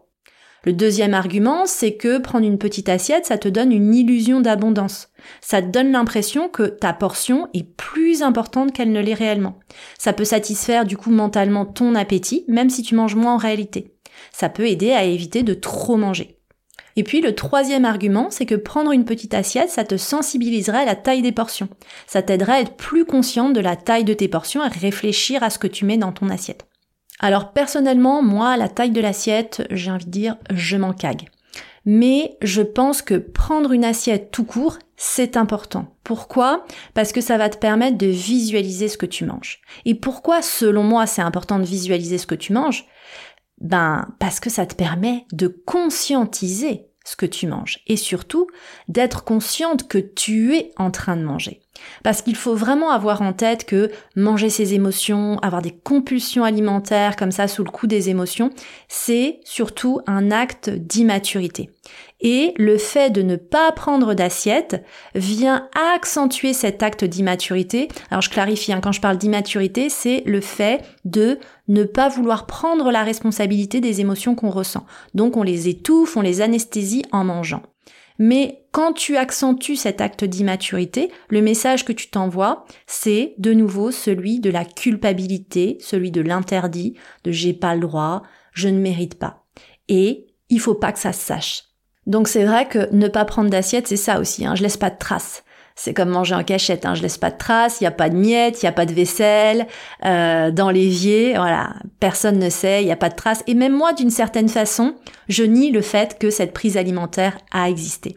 Le 0.64 0.74
deuxième 0.74 1.14
argument, 1.14 1.64
c'est 1.64 1.94
que 1.94 2.18
prendre 2.18 2.46
une 2.46 2.58
petite 2.58 2.90
assiette, 2.90 3.24
ça 3.24 3.38
te 3.38 3.48
donne 3.48 3.72
une 3.72 3.94
illusion 3.94 4.40
d'abondance. 4.40 5.08
Ça 5.40 5.62
te 5.62 5.68
donne 5.68 5.92
l'impression 5.92 6.48
que 6.48 6.64
ta 6.64 6.92
portion 6.92 7.48
est 7.54 7.64
plus 7.64 8.22
importante 8.22 8.72
qu'elle 8.72 8.92
ne 8.92 9.00
l'est 9.00 9.14
réellement. 9.14 9.58
Ça 9.98 10.12
peut 10.12 10.24
satisfaire 10.24 10.84
du 10.84 10.98
coup 10.98 11.10
mentalement 11.10 11.64
ton 11.64 11.94
appétit, 11.94 12.44
même 12.46 12.68
si 12.68 12.82
tu 12.82 12.94
manges 12.94 13.14
moins 13.14 13.34
en 13.34 13.38
réalité. 13.38 13.94
Ça 14.32 14.50
peut 14.50 14.66
aider 14.66 14.92
à 14.92 15.04
éviter 15.04 15.42
de 15.42 15.54
trop 15.54 15.96
manger. 15.96 16.36
Et 16.96 17.04
puis 17.04 17.22
le 17.22 17.34
troisième 17.34 17.86
argument, 17.86 18.28
c'est 18.30 18.46
que 18.46 18.54
prendre 18.54 18.92
une 18.92 19.04
petite 19.06 19.32
assiette, 19.32 19.70
ça 19.70 19.84
te 19.84 19.96
sensibiliserait 19.96 20.82
à 20.82 20.84
la 20.84 20.96
taille 20.96 21.22
des 21.22 21.32
portions. 21.32 21.68
Ça 22.06 22.20
t'aiderait 22.20 22.52
à 22.52 22.60
être 22.60 22.76
plus 22.76 23.06
consciente 23.06 23.54
de 23.54 23.60
la 23.60 23.76
taille 23.76 24.04
de 24.04 24.12
tes 24.12 24.28
portions 24.28 24.62
et 24.64 24.68
réfléchir 24.68 25.42
à 25.42 25.48
ce 25.48 25.58
que 25.58 25.68
tu 25.68 25.86
mets 25.86 25.96
dans 25.96 26.12
ton 26.12 26.28
assiette. 26.28 26.69
Alors 27.20 27.52
personnellement, 27.52 28.22
moi, 28.22 28.56
la 28.56 28.69
taille 28.69 28.90
de 28.90 29.00
l'assiette, 29.00 29.67
j'ai 29.70 29.90
envie 29.90 30.06
de 30.06 30.11
dire, 30.11 30.37
je 30.52 30.76
m'en 30.76 30.93
cague. 30.93 31.28
Mais 31.84 32.37
je 32.43 32.62
pense 32.62 33.02
que 33.02 33.14
prendre 33.14 33.72
une 33.72 33.84
assiette 33.84 34.31
tout 34.31 34.44
court, 34.44 34.78
c'est 34.96 35.37
important. 35.37 35.94
Pourquoi? 36.02 36.64
Parce 36.94 37.12
que 37.12 37.20
ça 37.20 37.38
va 37.38 37.49
te 37.49 37.56
permettre 37.56 37.99
de 37.99 38.06
visualiser 38.06 38.88
ce 38.88 38.99
que 38.99 39.06
tu 39.06 39.25
manges. 39.25 39.61
Et 39.84 39.94
pourquoi, 39.94 40.43
selon 40.43 40.82
moi, 40.82 41.06
c'est 41.06 41.22
important 41.22 41.58
de 41.58 41.64
visualiser 41.64 42.19
ce 42.19 42.26
que 42.26 42.34
tu 42.34 42.52
manges? 42.52 42.87
Ben, 43.61 44.08
parce 44.19 44.40
que 44.40 44.50
ça 44.50 44.67
te 44.67 44.75
permet 44.75 45.26
de 45.32 45.46
conscientiser 45.49 46.87
ce 47.05 47.17
que 47.17 47.26
tu 47.26 47.46
manges 47.46 47.81
et 47.87 47.96
surtout 47.96 48.46
d'être 48.88 49.25
consciente 49.25 49.88
que 49.88 49.99
tu 49.99 50.55
es 50.55 50.72
en 50.76 50.90
train 50.90 51.17
de 51.17 51.25
manger. 51.25 51.62
Parce 52.03 52.23
qu'il 52.23 52.37
faut 52.37 52.55
vraiment 52.55 52.91
avoir 52.91 53.23
en 53.23 53.32
tête 53.32 53.65
que 53.65 53.91
manger 54.17 54.50
ses 54.50 54.75
émotions, 54.75 55.38
avoir 55.41 55.62
des 55.62 55.73
compulsions 55.73 56.44
alimentaires 56.44 57.17
comme 57.17 57.32
ça 57.32 57.49
sous 57.49 57.65
le 57.65 57.71
coup 57.71 57.87
des 57.87 58.09
émotions, 58.09 58.50
c'est 58.88 59.41
surtout 59.44 60.00
un 60.06 60.31
acte 60.31 60.71
d'immaturité. 60.71 61.71
Et 62.21 62.53
le 62.56 62.77
fait 62.77 63.11
de 63.11 63.23
ne 63.23 63.37
pas 63.37 63.73
prendre 63.73 64.15
d'assiette 64.15 64.85
vient 65.15 65.69
accentuer 65.94 66.53
cet 66.53 66.82
acte 66.82 67.05
d'immaturité. 67.05 67.89
Alors 68.10 68.20
je 68.20 68.31
clarifie, 68.31 68.72
hein, 68.72 68.81
quand 68.82 68.93
je 68.93 69.01
parle 69.01 69.17
d'immaturité, 69.17 69.89
c'est 69.89 70.22
le 70.27 70.41
fait 70.41 70.82
de 71.05 71.39
ne 71.69 71.84
pas 71.84 72.08
vouloir 72.08 72.46
prendre 72.46 72.91
la 72.91 73.03
responsabilité 73.03 73.81
des 73.81 74.01
émotions 74.01 74.34
qu'on 74.34 74.51
ressent. 74.51 74.84
Donc 75.15 75.37
on 75.37 75.43
les 75.43 75.69
étouffe, 75.69 76.17
on 76.17 76.20
les 76.20 76.43
anesthésie 76.43 77.05
en 77.10 77.25
mangeant. 77.25 77.63
Mais 78.19 78.59
quand 78.72 78.93
tu 78.93 79.17
accentues 79.17 79.77
cet 79.77 80.00
acte 80.00 80.24
d'immaturité, 80.24 81.10
le 81.29 81.43
message 81.43 81.84
que 81.84 81.93
tu 81.93 82.08
t'envoies, 82.08 82.65
c'est 82.86 83.34
de 83.39 83.53
nouveau 83.53 83.91
celui 83.91 84.41
de 84.41 84.50
la 84.50 84.65
culpabilité, 84.65 85.79
celui 85.81 86.10
de 86.10 86.20
l'interdit, 86.20 86.94
de 87.24 87.32
j'ai 87.32 87.53
pas 87.53 87.74
le 87.74 87.81
droit, 87.81 88.22
je 88.53 88.69
ne 88.69 88.79
mérite 88.79 89.19
pas. 89.19 89.44
Et 89.89 90.29
il 90.50 90.60
faut 90.60 90.74
pas 90.74 90.93
que 90.93 90.98
ça 90.98 91.12
se 91.12 91.24
sache. 91.24 91.65
Donc 92.06 92.29
c'est 92.29 92.44
vrai 92.44 92.67
que 92.69 92.93
ne 92.94 93.08
pas 93.08 93.24
prendre 93.24 93.50
d'assiette, 93.50 93.89
c'est 93.89 93.96
ça 93.96 94.20
aussi, 94.20 94.46
hein, 94.46 94.55
je 94.55 94.62
laisse 94.62 94.77
pas 94.77 94.91
de 94.91 94.98
traces. 94.98 95.43
C'est 95.77 95.94
comme 95.94 96.10
manger 96.10 96.34
en 96.34 96.44
cachette, 96.44 96.84
hein. 96.84 96.94
je 96.94 97.03
laisse 97.03 97.19
pas 97.19 97.31
de 97.31 97.39
traces, 97.39 97.81
il 97.81 97.84
y 97.84 97.86
a 97.86 97.93
pas 97.93 98.10
de 98.10 98.17
miettes, 98.17 98.62
il 98.62 98.67
y 98.67 98.69
a 98.69 98.72
pas 98.72 98.86
de 98.86 98.93
vaisselle, 98.93 99.67
euh, 100.05 100.50
dans 100.50 100.70
l'évier, 100.70 101.34
voilà, 101.36 101.74
personne 102.00 102.39
ne 102.39 102.50
sait, 102.50 102.82
il 102.82 102.89
y 102.89 102.93
a 102.93 102.96
pas 102.96 103.08
de 103.08 103.15
traces. 103.15 103.43
Et 103.46 103.55
même 103.55 103.72
moi, 103.72 103.93
d'une 103.93 104.10
certaine 104.10 104.48
façon, 104.48 104.94
je 105.29 105.43
nie 105.43 105.70
le 105.70 105.81
fait 105.81 106.19
que 106.19 106.31
cette 106.31 106.53
prise 106.53 106.77
alimentaire 106.77 107.39
a 107.50 107.70
existé. 107.70 108.17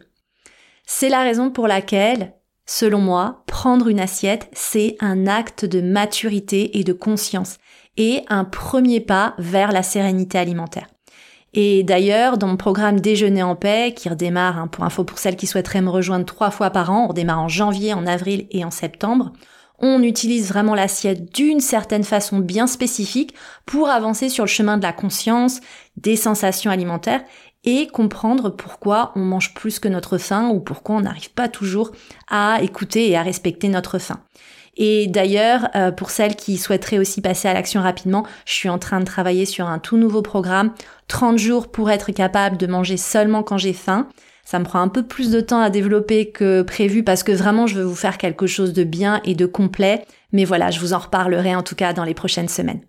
C'est 0.86 1.08
la 1.08 1.22
raison 1.22 1.50
pour 1.50 1.66
laquelle, 1.66 2.34
selon 2.66 2.98
moi, 2.98 3.42
prendre 3.46 3.88
une 3.88 4.00
assiette, 4.00 4.48
c'est 4.52 4.96
un 5.00 5.26
acte 5.26 5.64
de 5.64 5.80
maturité 5.80 6.78
et 6.78 6.84
de 6.84 6.92
conscience 6.92 7.56
et 7.96 8.22
un 8.28 8.44
premier 8.44 9.00
pas 9.00 9.34
vers 9.38 9.72
la 9.72 9.82
sérénité 9.82 10.38
alimentaire. 10.38 10.88
Et 11.54 11.84
d'ailleurs, 11.84 12.36
dans 12.36 12.48
mon 12.48 12.56
programme 12.56 13.00
Déjeuner 13.00 13.44
en 13.44 13.54
paix, 13.54 13.94
qui 13.94 14.08
redémarre, 14.08 14.58
hein, 14.58 14.66
pour 14.66 14.84
info 14.84 15.04
pour 15.04 15.18
celles 15.18 15.36
qui 15.36 15.46
souhaiteraient 15.46 15.82
me 15.82 15.90
rejoindre 15.90 16.26
trois 16.26 16.50
fois 16.50 16.70
par 16.70 16.90
an, 16.90 17.04
on 17.04 17.08
redémarre 17.08 17.40
en 17.40 17.48
janvier, 17.48 17.94
en 17.94 18.06
avril 18.06 18.46
et 18.50 18.64
en 18.64 18.72
septembre, 18.72 19.32
on 19.78 20.02
utilise 20.02 20.48
vraiment 20.48 20.74
l'assiette 20.74 21.32
d'une 21.34 21.60
certaine 21.60 22.04
façon 22.04 22.38
bien 22.38 22.66
spécifique 22.66 23.34
pour 23.66 23.88
avancer 23.88 24.28
sur 24.28 24.44
le 24.44 24.48
chemin 24.48 24.78
de 24.78 24.82
la 24.82 24.92
conscience, 24.92 25.60
des 25.96 26.16
sensations 26.16 26.70
alimentaires 26.70 27.22
et 27.64 27.86
comprendre 27.86 28.50
pourquoi 28.50 29.12
on 29.16 29.20
mange 29.20 29.54
plus 29.54 29.78
que 29.78 29.88
notre 29.88 30.18
faim 30.18 30.50
ou 30.50 30.60
pourquoi 30.60 30.96
on 30.96 31.00
n'arrive 31.00 31.30
pas 31.30 31.48
toujours 31.48 31.90
à 32.28 32.58
écouter 32.62 33.08
et 33.08 33.16
à 33.16 33.22
respecter 33.22 33.68
notre 33.68 33.98
faim. 33.98 34.20
Et 34.76 35.06
d'ailleurs, 35.06 35.68
euh, 35.76 35.92
pour 35.92 36.10
celles 36.10 36.36
qui 36.36 36.56
souhaiteraient 36.58 36.98
aussi 36.98 37.20
passer 37.20 37.48
à 37.48 37.54
l'action 37.54 37.80
rapidement, 37.80 38.26
je 38.44 38.52
suis 38.52 38.68
en 38.68 38.78
train 38.78 39.00
de 39.00 39.04
travailler 39.04 39.46
sur 39.46 39.68
un 39.68 39.78
tout 39.78 39.96
nouveau 39.96 40.22
programme, 40.22 40.72
30 41.08 41.38
jours 41.38 41.68
pour 41.68 41.90
être 41.90 42.12
capable 42.12 42.56
de 42.56 42.66
manger 42.66 42.96
seulement 42.96 43.42
quand 43.42 43.58
j'ai 43.58 43.72
faim. 43.72 44.08
Ça 44.44 44.58
me 44.58 44.64
prend 44.64 44.80
un 44.80 44.88
peu 44.88 45.02
plus 45.02 45.30
de 45.30 45.40
temps 45.40 45.60
à 45.60 45.70
développer 45.70 46.30
que 46.30 46.62
prévu 46.62 47.02
parce 47.02 47.22
que 47.22 47.32
vraiment 47.32 47.66
je 47.66 47.76
veux 47.76 47.84
vous 47.84 47.94
faire 47.94 48.18
quelque 48.18 48.46
chose 48.46 48.72
de 48.72 48.84
bien 48.84 49.20
et 49.24 49.34
de 49.34 49.46
complet. 49.46 50.04
Mais 50.32 50.44
voilà, 50.44 50.70
je 50.70 50.80
vous 50.80 50.92
en 50.92 50.98
reparlerai 50.98 51.54
en 51.54 51.62
tout 51.62 51.76
cas 51.76 51.92
dans 51.92 52.04
les 52.04 52.14
prochaines 52.14 52.48
semaines. 52.48 52.80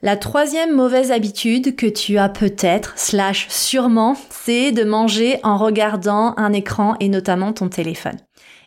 La 0.00 0.16
troisième 0.16 0.76
mauvaise 0.76 1.10
habitude 1.10 1.74
que 1.74 1.86
tu 1.86 2.18
as 2.18 2.28
peut-être, 2.28 2.92
slash 2.96 3.48
sûrement, 3.48 4.16
c'est 4.30 4.70
de 4.70 4.84
manger 4.84 5.40
en 5.42 5.56
regardant 5.56 6.34
un 6.36 6.52
écran 6.52 6.94
et 7.00 7.08
notamment 7.08 7.52
ton 7.52 7.68
téléphone. 7.68 8.16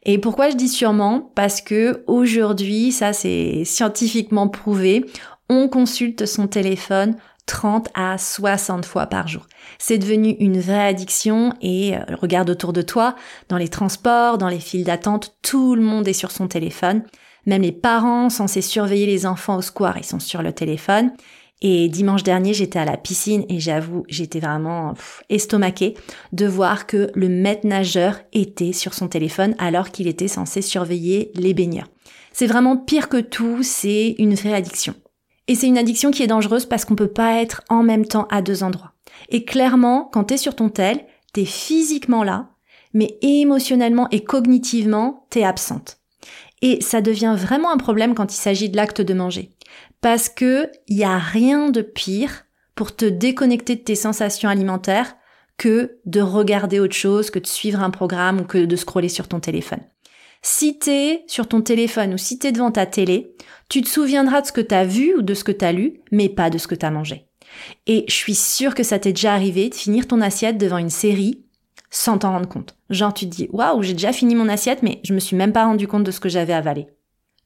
Et 0.03 0.17
pourquoi 0.17 0.49
je 0.49 0.57
dis 0.57 0.67
sûrement? 0.67 1.31
Parce 1.33 1.61
que 1.61 2.03
aujourd'hui, 2.07 2.91
ça 2.91 3.13
c'est 3.13 3.63
scientifiquement 3.63 4.49
prouvé, 4.49 5.05
on 5.47 5.69
consulte 5.69 6.25
son 6.25 6.47
téléphone 6.47 7.15
30 7.45 7.87
à 7.93 8.17
60 8.17 8.85
fois 8.85 9.05
par 9.05 9.29
jour. 9.29 9.47
C'est 9.79 9.97
devenu 9.97 10.35
une 10.39 10.59
vraie 10.59 10.87
addiction 10.87 11.53
et 11.61 11.95
euh, 11.95 12.01
regarde 12.21 12.49
autour 12.49 12.73
de 12.73 12.81
toi, 12.81 13.15
dans 13.47 13.57
les 13.57 13.67
transports, 13.67 14.37
dans 14.37 14.47
les 14.49 14.59
files 14.59 14.83
d'attente, 14.83 15.35
tout 15.41 15.75
le 15.75 15.81
monde 15.81 16.07
est 16.09 16.13
sur 16.13 16.31
son 16.31 16.47
téléphone. 16.47 17.03
Même 17.45 17.61
les 17.61 17.71
parents 17.71 18.29
censés 18.29 18.61
surveiller 18.61 19.05
les 19.05 19.25
enfants 19.25 19.57
au 19.57 19.61
square, 19.61 19.97
ils 19.97 20.05
sont 20.05 20.19
sur 20.19 20.41
le 20.41 20.53
téléphone. 20.53 21.11
Et 21.63 21.89
dimanche 21.89 22.23
dernier, 22.23 22.53
j'étais 22.53 22.79
à 22.79 22.85
la 22.85 22.97
piscine 22.97 23.45
et 23.47 23.59
j'avoue, 23.59 24.03
j'étais 24.09 24.39
vraiment 24.39 24.95
estomaquée 25.29 25.93
de 26.31 26.47
voir 26.47 26.87
que 26.87 27.11
le 27.13 27.29
maître 27.29 27.67
nageur 27.67 28.19
était 28.33 28.73
sur 28.73 28.95
son 28.95 29.07
téléphone 29.07 29.53
alors 29.59 29.91
qu'il 29.91 30.07
était 30.07 30.27
censé 30.27 30.63
surveiller 30.63 31.31
les 31.35 31.53
baigneurs. 31.53 31.87
C'est 32.33 32.47
vraiment 32.47 32.77
pire 32.77 33.09
que 33.09 33.21
tout, 33.21 33.61
c'est 33.61 34.15
une 34.17 34.33
vraie 34.33 34.53
addiction. 34.53 34.95
Et 35.47 35.55
c'est 35.55 35.67
une 35.67 35.77
addiction 35.77 36.09
qui 36.09 36.23
est 36.23 36.27
dangereuse 36.27 36.65
parce 36.65 36.85
qu'on 36.85 36.95
peut 36.95 37.07
pas 37.07 37.41
être 37.41 37.61
en 37.69 37.83
même 37.83 38.05
temps 38.05 38.27
à 38.31 38.41
deux 38.41 38.63
endroits. 38.63 38.93
Et 39.29 39.45
clairement, 39.45 40.09
quand 40.11 40.23
t'es 40.25 40.37
sur 40.37 40.55
ton 40.55 40.69
tel, 40.69 41.05
t'es 41.33 41.45
physiquement 41.45 42.23
là, 42.23 42.49
mais 42.93 43.17
émotionnellement 43.21 44.07
et 44.09 44.23
cognitivement, 44.23 45.27
t'es 45.29 45.43
absente. 45.43 46.00
Et 46.61 46.81
ça 46.81 47.01
devient 47.01 47.35
vraiment 47.37 47.71
un 47.71 47.77
problème 47.77 48.13
quand 48.13 48.33
il 48.33 48.37
s'agit 48.37 48.69
de 48.69 48.77
l'acte 48.77 49.01
de 49.01 49.13
manger. 49.13 49.51
Parce 50.01 50.29
que 50.29 50.69
il 50.87 50.97
y 50.97 51.03
a 51.03 51.17
rien 51.17 51.69
de 51.69 51.81
pire 51.81 52.45
pour 52.75 52.95
te 52.95 53.05
déconnecter 53.05 53.75
de 53.75 53.81
tes 53.81 53.95
sensations 53.95 54.49
alimentaires 54.49 55.15
que 55.57 55.99
de 56.05 56.21
regarder 56.21 56.79
autre 56.79 56.95
chose, 56.95 57.29
que 57.29 57.39
de 57.39 57.47
suivre 57.47 57.81
un 57.81 57.91
programme 57.91 58.41
ou 58.41 58.43
que 58.43 58.65
de 58.65 58.75
scroller 58.75 59.09
sur 59.09 59.27
ton 59.27 59.39
téléphone. 59.39 59.81
Si 60.41 60.79
t'es 60.79 61.23
sur 61.27 61.47
ton 61.47 61.61
téléphone 61.61 62.15
ou 62.15 62.17
si 62.17 62.39
t'es 62.39 62.51
devant 62.51 62.71
ta 62.71 62.87
télé, 62.87 63.35
tu 63.69 63.81
te 63.81 63.89
souviendras 63.89 64.41
de 64.41 64.47
ce 64.47 64.51
que 64.51 64.61
t'as 64.61 64.85
vu 64.85 65.15
ou 65.15 65.21
de 65.21 65.35
ce 65.35 65.43
que 65.43 65.51
t'as 65.51 65.71
lu, 65.71 66.01
mais 66.11 66.29
pas 66.29 66.49
de 66.49 66.57
ce 66.57 66.67
que 66.67 66.73
t'as 66.73 66.89
mangé. 66.89 67.27
Et 67.85 68.05
je 68.07 68.13
suis 68.13 68.35
sûre 68.35 68.73
que 68.73 68.83
ça 68.83 68.97
t'est 68.97 69.13
déjà 69.13 69.33
arrivé 69.33 69.69
de 69.69 69.75
finir 69.75 70.07
ton 70.07 70.21
assiette 70.21 70.57
devant 70.57 70.77
une 70.77 70.89
série 70.89 71.45
sans 71.91 72.17
t'en 72.17 72.31
rendre 72.31 72.49
compte. 72.49 72.75
Genre 72.89 73.13
tu 73.13 73.29
te 73.29 73.35
dis 73.35 73.49
waouh, 73.51 73.83
j'ai 73.83 73.93
déjà 73.93 74.11
fini 74.11 74.33
mon 74.33 74.49
assiette 74.49 74.81
mais 74.81 74.99
je 75.03 75.13
me 75.13 75.19
suis 75.19 75.35
même 75.35 75.53
pas 75.53 75.65
rendu 75.65 75.87
compte 75.87 76.03
de 76.03 76.11
ce 76.11 76.19
que 76.19 76.29
j'avais 76.29 76.53
avalé. 76.53 76.87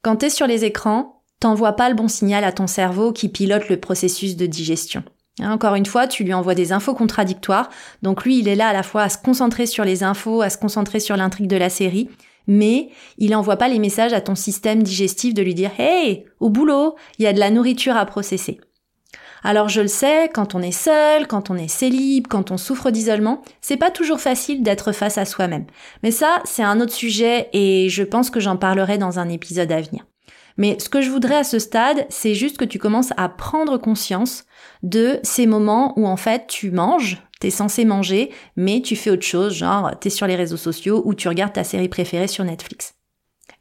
Quand 0.02 0.16
t'es 0.16 0.30
sur 0.30 0.48
les 0.48 0.64
écrans, 0.64 1.24
t'envoies 1.40 1.74
pas 1.74 1.90
le 1.90 1.96
bon 1.96 2.08
signal 2.08 2.44
à 2.44 2.52
ton 2.52 2.68
cerveau 2.68 3.12
qui 3.12 3.28
pilote 3.28 3.68
le 3.70 3.80
processus 3.80 4.38
de 4.38 4.46
digestion. 4.46 5.04
Hein, 5.42 5.52
encore 5.52 5.76
une 5.76 5.86
fois, 5.86 6.08
tu 6.08 6.24
lui 6.24 6.34
envoies 6.34 6.56
des 6.56 6.72
infos 6.72 6.94
contradictoires, 6.94 7.70
donc 8.04 8.24
lui 8.24 8.40
il 8.40 8.48
est 8.48 8.56
là 8.56 8.70
à 8.70 8.74
la 8.74 8.84
fois 8.84 9.02
à 9.02 9.10
se 9.10 9.18
concentrer 9.18 9.66
sur 9.66 9.84
les 9.84 10.04
infos, 10.04 10.42
à 10.42 10.50
se 10.50 10.58
concentrer 10.58 11.00
sur 11.00 11.18
l'intrigue 11.18 11.48
de 11.48 11.58
la 11.58 11.70
série, 11.70 12.10
mais 12.48 12.90
il 13.18 13.32
n'envoie 13.32 13.58
pas 13.58 13.68
les 13.68 13.80
messages 13.80 14.14
à 14.14 14.22
ton 14.22 14.36
système 14.36 14.84
digestif 14.84 15.34
de 15.34 15.42
lui 15.42 15.56
dire 15.56 15.72
Hey, 15.78 16.26
au 16.40 16.50
boulot, 16.50 16.96
il 17.18 17.24
y 17.24 17.28
a 17.28 17.34
de 17.34 17.40
la 17.40 17.50
nourriture 17.50 17.98
à 17.98 18.06
processer. 18.06 18.60
Alors 19.46 19.70
je 19.70 19.82
le 19.82 19.88
sais, 19.88 20.28
quand 20.34 20.56
on 20.56 20.62
est 20.64 20.72
seul, 20.72 21.28
quand 21.28 21.52
on 21.52 21.56
est 21.56 21.68
célib, 21.68 22.26
quand 22.28 22.50
on 22.50 22.58
souffre 22.58 22.90
d'isolement, 22.90 23.44
c'est 23.62 23.78
pas 23.78 23.92
toujours 23.92 24.20
facile 24.20 24.64
d'être 24.64 24.92
face 24.92 25.20
à 25.20 25.26
soi-même. 25.26 25.68
Mais 26.02 26.10
ça, 26.10 26.42
c'est 26.46 26.64
un 26.64 26.82
autre 26.82 26.94
sujet 26.94 27.50
et 27.54 27.88
je 27.90 28.02
pense 28.02 28.32
que 28.32 28.40
j'en 28.40 28.58
parlerai 28.58 28.98
dans 28.98 29.20
un 29.20 29.30
épisode 29.30 29.72
à 29.72 29.82
venir. 29.82 30.08
Mais 30.58 30.80
ce 30.80 30.90
que 30.90 31.00
je 31.00 31.12
voudrais 31.12 31.36
à 31.36 31.44
ce 31.44 31.60
stade, 31.60 32.08
c'est 32.10 32.34
juste 32.34 32.58
que 32.58 32.66
tu 32.66 32.80
commences 32.80 33.12
à 33.18 33.30
prendre 33.30 33.78
conscience 33.78 34.46
de 34.82 35.20
ces 35.22 35.46
moments 35.46 35.94
où 35.96 36.08
en 36.08 36.18
fait 36.18 36.48
tu 36.48 36.72
manges, 36.72 37.22
t'es 37.40 37.52
censé 37.52 37.86
manger, 37.86 38.32
mais 38.56 38.82
tu 38.82 38.96
fais 38.96 39.12
autre 39.12 39.28
chose, 39.28 39.54
genre 39.54 39.92
t'es 40.00 40.10
sur 40.10 40.26
les 40.26 40.36
réseaux 40.36 40.58
sociaux 40.58 41.04
ou 41.06 41.14
tu 41.14 41.28
regardes 41.28 41.54
ta 41.54 41.64
série 41.64 41.90
préférée 41.90 42.28
sur 42.28 42.46
Netflix. 42.46 42.96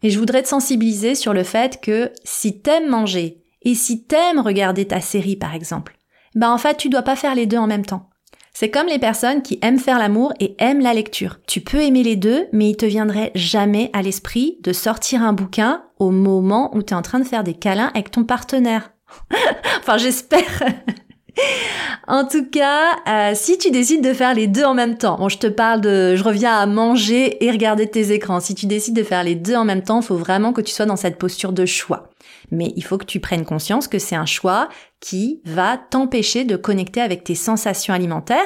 Et 0.03 0.09
je 0.09 0.19
voudrais 0.19 0.43
te 0.43 0.49
sensibiliser 0.49 1.15
sur 1.15 1.35
le 1.35 1.45
fait 1.45 1.83
que 1.83 2.11
si 2.25 2.63
t'aimes 2.63 2.89
manger 2.89 3.44
et 3.65 3.75
si 3.75 4.05
t'aimes 4.05 4.41
regarder 4.41 4.87
ta 4.87 5.01
série, 5.01 5.37
par 5.37 5.55
exemple, 5.55 5.97
ben 6.35 6.51
en 6.51 6.59
fait, 6.59 6.77
tu 6.77 6.89
dois 6.89 7.03
pas 7.03 7.17
faire 7.17 7.35
les 7.35 7.47
deux 7.47 7.59
en 7.59 7.67
même 7.67 7.87
temps. 7.87 8.11
C'est 8.57 8.71
comme 8.71 8.87
les 8.87 9.01
personnes 9.01 9.43
qui 9.43 9.59
aiment 9.63 9.81
faire 9.81 9.99
l'amour 9.99 10.33
et 10.39 10.55
aiment 10.59 10.81
la 10.81 10.95
lecture. 10.95 11.39
Tu 11.49 11.61
peux 11.61 11.83
aimer 11.83 12.05
les 12.05 12.15
deux, 12.15 12.47
mais 12.53 12.71
il 12.71 12.77
te 12.77 12.87
viendrait 12.87 13.33
jamais 13.35 13.91
à 13.93 14.01
l'esprit 14.01 14.59
de 14.63 14.73
sortir 14.73 15.23
un 15.23 15.33
bouquin 15.33 15.83
au 15.99 16.11
moment 16.11 16.71
où 16.77 16.83
tu 16.83 16.95
es 16.95 16.97
en 16.97 17.03
train 17.03 17.19
de 17.19 17.25
faire 17.25 17.43
des 17.43 17.55
câlins 17.55 17.91
avec 17.95 18.13
ton 18.13 18.23
partenaire. 18.23 18.93
enfin, 19.81 19.99
j'espère. 19.99 20.63
en 22.09 22.25
tout 22.27 22.49
cas, 22.49 22.97
euh, 23.09 23.33
si 23.35 23.59
tu 23.59 23.71
décides 23.71 24.03
de 24.03 24.13
faire 24.13 24.35
les 24.35 24.47
deux 24.47 24.65
en 24.65 24.75
même 24.75 24.97
temps, 24.97 25.29
je 25.29 25.39
te 25.39 25.47
parle 25.47 25.81
de, 25.81 26.17
je 26.17 26.23
reviens 26.23 26.55
à 26.55 26.67
manger 26.67 27.45
et 27.45 27.51
regarder 27.51 27.89
tes 27.89 28.13
écrans. 28.13 28.41
Si 28.41 28.55
tu 28.55 28.67
décides 28.67 28.97
de 28.97 29.03
faire 29.03 29.25
les 29.25 29.35
deux 29.35 29.57
en 29.57 29.65
même 29.65 29.83
temps, 29.83 30.01
il 30.01 30.07
faut 30.07 30.17
vraiment 30.17 30.53
que 30.53 30.61
tu 30.61 30.73
sois 30.73 30.87
dans 30.87 30.97
cette 30.97 31.19
posture 31.19 31.53
de 31.53 31.67
choix. 31.67 32.11
Mais 32.51 32.73
il 32.77 32.83
faut 32.83 32.99
que 32.99 33.05
tu 33.05 33.21
prennes 33.21 33.45
conscience 33.45 33.89
que 33.89 33.99
c'est 33.99 34.17
un 34.17 34.27
choix 34.27 34.69
qui 35.01 35.41
va 35.45 35.77
t'empêcher 35.77 36.45
de 36.45 36.57
connecter 36.57 37.01
avec 37.01 37.25
tes 37.25 37.35
sensations 37.35 37.95
alimentaires, 37.95 38.39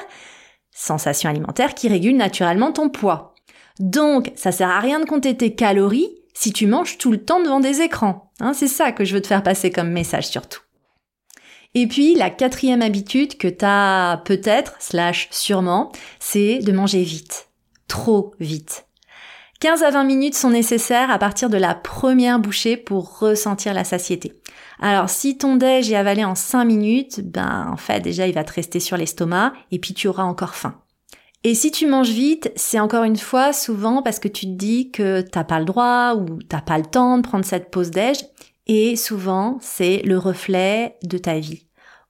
sensations 0.73 1.30
alimentaires 1.30 1.75
qui 1.75 1.88
régulent 1.88 2.16
naturellement 2.16 2.73
ton 2.73 2.88
poids. 2.88 3.35
Donc, 3.80 4.33
ça 4.35 4.52
sert 4.52 4.71
à 4.71 4.80
rien 4.80 5.00
de 5.00 5.04
compter 5.04 5.37
tes 5.37 5.54
calories 5.54 6.09
si 6.35 6.52
tu 6.52 6.66
manges 6.66 6.99
tout 6.99 7.11
le 7.11 7.25
temps 7.25 7.40
devant 7.40 7.61
des 7.61 7.80
écrans. 7.80 8.33
Hein, 8.40 8.52
c'est 8.54 8.68
ça 8.68 8.92
que 8.92 9.04
je 9.04 9.14
veux 9.14 9.23
te 9.23 9.26
faire 9.26 9.42
passer 9.42 9.71
comme 9.71 9.90
message 9.90 10.28
surtout. 10.28 10.61
Et 11.80 11.87
puis, 11.87 12.16
la 12.16 12.28
quatrième 12.28 12.82
habitude 12.82 13.38
que 13.38 13.47
t'as 13.47 14.16
peut-être, 14.16 14.75
slash 14.80 15.28
sûrement, 15.30 15.92
c'est 16.18 16.58
de 16.58 16.73
manger 16.73 17.04
vite. 17.04 17.50
Trop 17.87 18.35
vite. 18.40 18.87
15 19.61 19.85
à 19.85 19.90
20 19.90 20.02
minutes 20.02 20.35
sont 20.35 20.50
nécessaires 20.50 21.08
à 21.08 21.20
partir 21.20 21.49
de 21.49 21.56
la 21.56 21.76
première 21.76 22.40
bouchée 22.40 22.76
pour 22.76 23.20
ressentir 23.20 23.75
la 23.75 23.85
satiété. 23.85 24.40
Alors 24.80 25.08
si 25.08 25.38
ton 25.38 25.54
déj 25.54 25.92
est 25.92 25.94
avalé 25.94 26.25
en 26.25 26.35
5 26.35 26.64
minutes, 26.64 27.20
ben 27.20 27.68
en 27.73 27.76
fait 27.76 28.00
déjà 28.00 28.26
il 28.26 28.35
va 28.35 28.42
te 28.42 28.54
rester 28.54 28.80
sur 28.80 28.97
l'estomac 28.97 29.52
et 29.70 29.78
puis 29.78 29.94
tu 29.94 30.08
auras 30.08 30.25
encore 30.25 30.56
faim. 30.56 30.80
Et 31.44 31.54
si 31.54 31.70
tu 31.70 31.87
manges 31.87 32.11
vite, 32.11 32.50
c'est 32.56 32.80
encore 32.80 33.04
une 33.04 33.16
fois 33.16 33.52
souvent 33.52 34.02
parce 34.02 34.18
que 34.18 34.26
tu 34.26 34.47
te 34.47 34.56
dis 34.56 34.90
que 34.90 35.20
t'as 35.20 35.44
pas 35.44 35.61
le 35.61 35.64
droit 35.64 36.16
ou 36.16 36.42
t'as 36.42 36.61
pas 36.61 36.78
le 36.78 36.87
temps 36.87 37.18
de 37.18 37.23
prendre 37.23 37.44
cette 37.44 37.70
pause 37.70 37.92
déj 37.92 38.18
et 38.66 38.97
souvent 38.97 39.58
c'est 39.61 40.02
le 40.02 40.18
reflet 40.18 40.97
de 41.04 41.18
ta 41.18 41.38
vie 41.38 41.67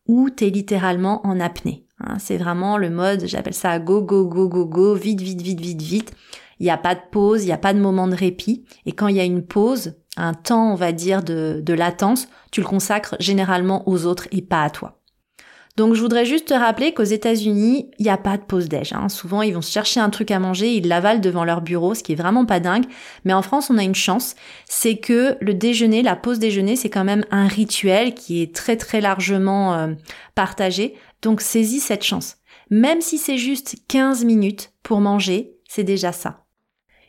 où 0.08 0.30
t'es 0.30 0.50
littéralement 0.50 1.24
en 1.26 1.38
apnée. 1.38 1.84
Hein. 2.00 2.16
c'est 2.18 2.36
vraiment 2.36 2.78
le 2.78 2.90
mode, 2.90 3.26
j'appelle 3.26 3.54
ça 3.54 3.78
go 3.78 4.02
go 4.02 4.26
go 4.26 4.48
go 4.48 4.64
go, 4.64 4.94
vite 4.94 5.20
vite 5.20 5.42
vite 5.42 5.60
vite 5.60 5.82
vite. 5.82 6.12
Il 6.60 6.64
n'y 6.64 6.70
a 6.70 6.76
pas 6.76 6.94
de 6.94 7.00
pause, 7.12 7.44
il 7.44 7.46
n'y 7.46 7.52
a 7.52 7.58
pas 7.58 7.72
de 7.72 7.78
moment 7.78 8.08
de 8.08 8.16
répit. 8.16 8.64
Et 8.84 8.92
quand 8.92 9.06
il 9.06 9.16
y 9.16 9.20
a 9.20 9.24
une 9.24 9.44
pause, 9.44 9.94
un 10.16 10.34
temps, 10.34 10.72
on 10.72 10.74
va 10.74 10.90
dire, 10.90 11.22
de 11.22 11.72
latence, 11.72 12.26
tu 12.50 12.60
le 12.60 12.66
consacres 12.66 13.14
généralement 13.20 13.88
aux 13.88 14.06
autres 14.06 14.26
et 14.32 14.42
pas 14.42 14.64
à 14.64 14.70
toi. 14.70 14.97
Donc 15.78 15.94
je 15.94 16.00
voudrais 16.00 16.26
juste 16.26 16.48
te 16.48 16.54
rappeler 16.54 16.92
qu'aux 16.92 17.04
États-Unis, 17.04 17.88
il 18.00 18.02
n'y 18.02 18.10
a 18.10 18.16
pas 18.16 18.36
de 18.36 18.42
pause 18.42 18.68
déj. 18.68 18.92
Hein. 18.94 19.08
Souvent, 19.08 19.42
ils 19.42 19.54
vont 19.54 19.60
chercher 19.60 20.00
un 20.00 20.10
truc 20.10 20.32
à 20.32 20.40
manger, 20.40 20.74
ils 20.74 20.88
l'avalent 20.88 21.20
devant 21.20 21.44
leur 21.44 21.60
bureau, 21.60 21.94
ce 21.94 22.02
qui 22.02 22.14
est 22.14 22.16
vraiment 22.16 22.44
pas 22.44 22.58
dingue. 22.58 22.86
Mais 23.24 23.32
en 23.32 23.42
France, 23.42 23.70
on 23.70 23.78
a 23.78 23.84
une 23.84 23.94
chance, 23.94 24.34
c'est 24.68 24.96
que 24.96 25.36
le 25.40 25.54
déjeuner, 25.54 26.02
la 26.02 26.16
pause 26.16 26.40
déjeuner, 26.40 26.74
c'est 26.74 26.90
quand 26.90 27.04
même 27.04 27.24
un 27.30 27.46
rituel 27.46 28.14
qui 28.14 28.42
est 28.42 28.52
très 28.52 28.76
très 28.76 29.00
largement 29.00 29.72
euh, 29.74 29.94
partagé. 30.34 30.96
Donc 31.22 31.40
saisis 31.40 31.78
cette 31.78 32.02
chance. 32.02 32.38
Même 32.70 33.00
si 33.00 33.16
c'est 33.16 33.38
juste 33.38 33.76
15 33.86 34.24
minutes 34.24 34.72
pour 34.82 35.00
manger, 35.00 35.52
c'est 35.68 35.84
déjà 35.84 36.10
ça. 36.10 36.44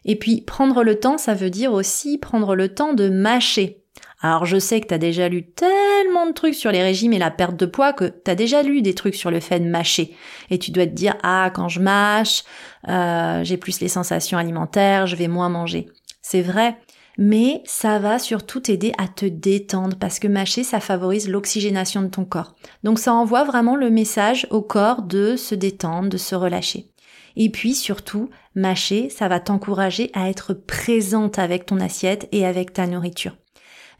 Et 0.06 0.16
puis 0.16 0.42
prendre 0.42 0.84
le 0.84 1.00
temps, 1.00 1.18
ça 1.18 1.34
veut 1.34 1.50
dire 1.50 1.74
aussi 1.74 2.20
prendre 2.20 2.56
le 2.56 2.72
temps 2.72 2.94
de 2.94 3.10
mâcher. 3.10 3.79
Alors 4.22 4.46
je 4.46 4.58
sais 4.60 4.82
que 4.82 4.88
t'as 4.88 4.98
déjà 4.98 5.30
lu 5.30 5.46
tellement 5.46 6.26
de 6.28 6.34
trucs 6.34 6.56
sur 6.56 6.72
les 6.72 6.84
régimes 6.84 7.14
et 7.14 7.20
la 7.20 7.32
perte 7.32 7.56
de 7.56 7.66
poids 7.66 7.94
que 7.94 8.06
t'as 8.06 8.36
déjà 8.36 8.64
lu 8.64 8.82
des 8.82 8.94
trucs 8.94 9.16
sur 9.16 9.32
le 9.32 9.40
fait 9.40 9.60
de 9.60 9.70
mâcher. 9.70 10.16
Et 10.50 10.60
tu 10.60 10.72
dois 10.72 10.86
te 10.86 10.92
dire 10.92 11.16
ah 11.24 11.52
quand 11.54 11.70
je 11.70 11.80
mâche, 11.80 12.44
euh, 12.90 13.44
j'ai 13.44 13.58
plus 13.58 13.80
les 13.80 13.88
sensations 13.88 14.38
alimentaires, 14.38 15.08
je 15.08 15.16
vais 15.16 15.30
moins 15.30 15.48
manger. 15.48 15.88
C'est 16.22 16.42
vrai, 16.42 16.78
mais 17.18 17.64
ça 17.66 17.98
va 17.98 18.20
surtout 18.20 18.60
t'aider 18.60 18.92
à 18.98 19.08
te 19.08 19.26
détendre 19.26 19.98
parce 19.98 20.20
que 20.20 20.28
mâcher 20.28 20.64
ça 20.64 20.82
favorise 20.82 21.30
l'oxygénation 21.30 22.02
de 22.02 22.08
ton 22.08 22.26
corps. 22.26 22.56
Donc 22.84 23.00
ça 23.00 23.14
envoie 23.14 23.46
vraiment 23.46 23.78
le 23.78 23.90
message 23.90 24.48
au 24.50 24.62
corps 24.62 25.02
de 25.02 25.38
se 25.38 25.56
détendre, 25.56 26.10
de 26.10 26.18
se 26.18 26.36
relâcher. 26.36 26.90
Et 27.38 27.50
puis 27.50 27.74
surtout, 27.74 28.30
mâcher, 28.54 29.10
ça 29.10 29.30
va 29.30 29.40
t'encourager 29.40 30.12
à 30.14 30.30
être 30.30 30.54
présente 30.54 31.40
avec 31.40 31.66
ton 31.66 31.80
assiette 31.80 32.28
et 32.34 32.46
avec 32.46 32.74
ta 32.74 32.86
nourriture. 32.86 33.38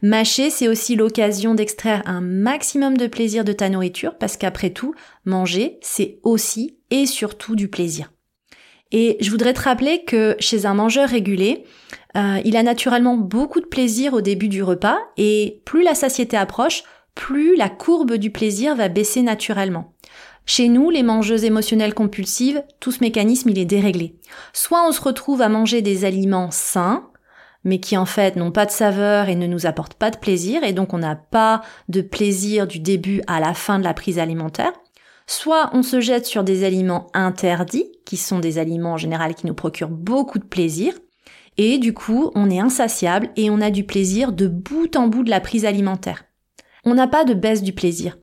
Mâcher, 0.02 0.48
c'est 0.50 0.68
aussi 0.68 0.96
l'occasion 0.96 1.54
d'extraire 1.54 2.02
un 2.06 2.20
maximum 2.20 2.96
de 2.96 3.06
plaisir 3.06 3.44
de 3.44 3.52
ta 3.52 3.68
nourriture 3.68 4.16
parce 4.18 4.36
qu'après 4.36 4.70
tout, 4.70 4.94
manger, 5.24 5.78
c'est 5.82 6.18
aussi 6.22 6.78
et 6.90 7.06
surtout 7.06 7.54
du 7.54 7.68
plaisir. 7.68 8.10
Et 8.92 9.18
je 9.20 9.30
voudrais 9.30 9.52
te 9.52 9.60
rappeler 9.60 10.04
que 10.04 10.36
chez 10.40 10.66
un 10.66 10.74
mangeur 10.74 11.08
régulé, 11.08 11.64
euh, 12.16 12.40
il 12.44 12.56
a 12.56 12.62
naturellement 12.62 13.16
beaucoup 13.16 13.60
de 13.60 13.66
plaisir 13.66 14.14
au 14.14 14.20
début 14.20 14.48
du 14.48 14.62
repas 14.62 14.98
et 15.16 15.62
plus 15.64 15.82
la 15.82 15.94
satiété 15.94 16.36
approche, 16.36 16.82
plus 17.14 17.56
la 17.56 17.68
courbe 17.68 18.14
du 18.14 18.30
plaisir 18.30 18.74
va 18.74 18.88
baisser 18.88 19.22
naturellement. 19.22 19.94
Chez 20.46 20.68
nous, 20.68 20.90
les 20.90 21.04
mangeuses 21.04 21.44
émotionnelles 21.44 21.94
compulsives, 21.94 22.64
tout 22.80 22.90
ce 22.90 23.00
mécanisme 23.00 23.50
il 23.50 23.58
est 23.58 23.64
déréglé. 23.64 24.16
Soit 24.52 24.84
on 24.88 24.90
se 24.90 25.00
retrouve 25.00 25.42
à 25.42 25.48
manger 25.48 25.82
des 25.82 26.04
aliments 26.04 26.50
sains, 26.50 27.09
mais 27.64 27.80
qui 27.80 27.96
en 27.96 28.06
fait 28.06 28.36
n'ont 28.36 28.52
pas 28.52 28.66
de 28.66 28.70
saveur 28.70 29.28
et 29.28 29.34
ne 29.34 29.46
nous 29.46 29.66
apportent 29.66 29.94
pas 29.94 30.10
de 30.10 30.16
plaisir, 30.16 30.64
et 30.64 30.72
donc 30.72 30.94
on 30.94 30.98
n'a 30.98 31.16
pas 31.16 31.62
de 31.88 32.00
plaisir 32.00 32.66
du 32.66 32.78
début 32.78 33.22
à 33.26 33.40
la 33.40 33.54
fin 33.54 33.78
de 33.78 33.84
la 33.84 33.94
prise 33.94 34.18
alimentaire. 34.18 34.72
Soit 35.26 35.70
on 35.72 35.82
se 35.82 36.00
jette 36.00 36.26
sur 36.26 36.42
des 36.42 36.64
aliments 36.64 37.06
interdits, 37.14 37.92
qui 38.04 38.16
sont 38.16 38.40
des 38.40 38.58
aliments 38.58 38.94
en 38.94 38.96
général 38.96 39.34
qui 39.34 39.46
nous 39.46 39.54
procurent 39.54 39.88
beaucoup 39.88 40.38
de 40.38 40.44
plaisir, 40.44 40.94
et 41.56 41.78
du 41.78 41.94
coup 41.94 42.30
on 42.34 42.50
est 42.50 42.60
insatiable 42.60 43.30
et 43.36 43.50
on 43.50 43.60
a 43.60 43.70
du 43.70 43.84
plaisir 43.84 44.32
de 44.32 44.48
bout 44.48 44.96
en 44.96 45.08
bout 45.08 45.22
de 45.22 45.30
la 45.30 45.40
prise 45.40 45.64
alimentaire. 45.64 46.24
On 46.84 46.94
n'a 46.94 47.06
pas 47.06 47.24
de 47.24 47.34
baisse 47.34 47.62
du 47.62 47.72
plaisir. 47.72 48.16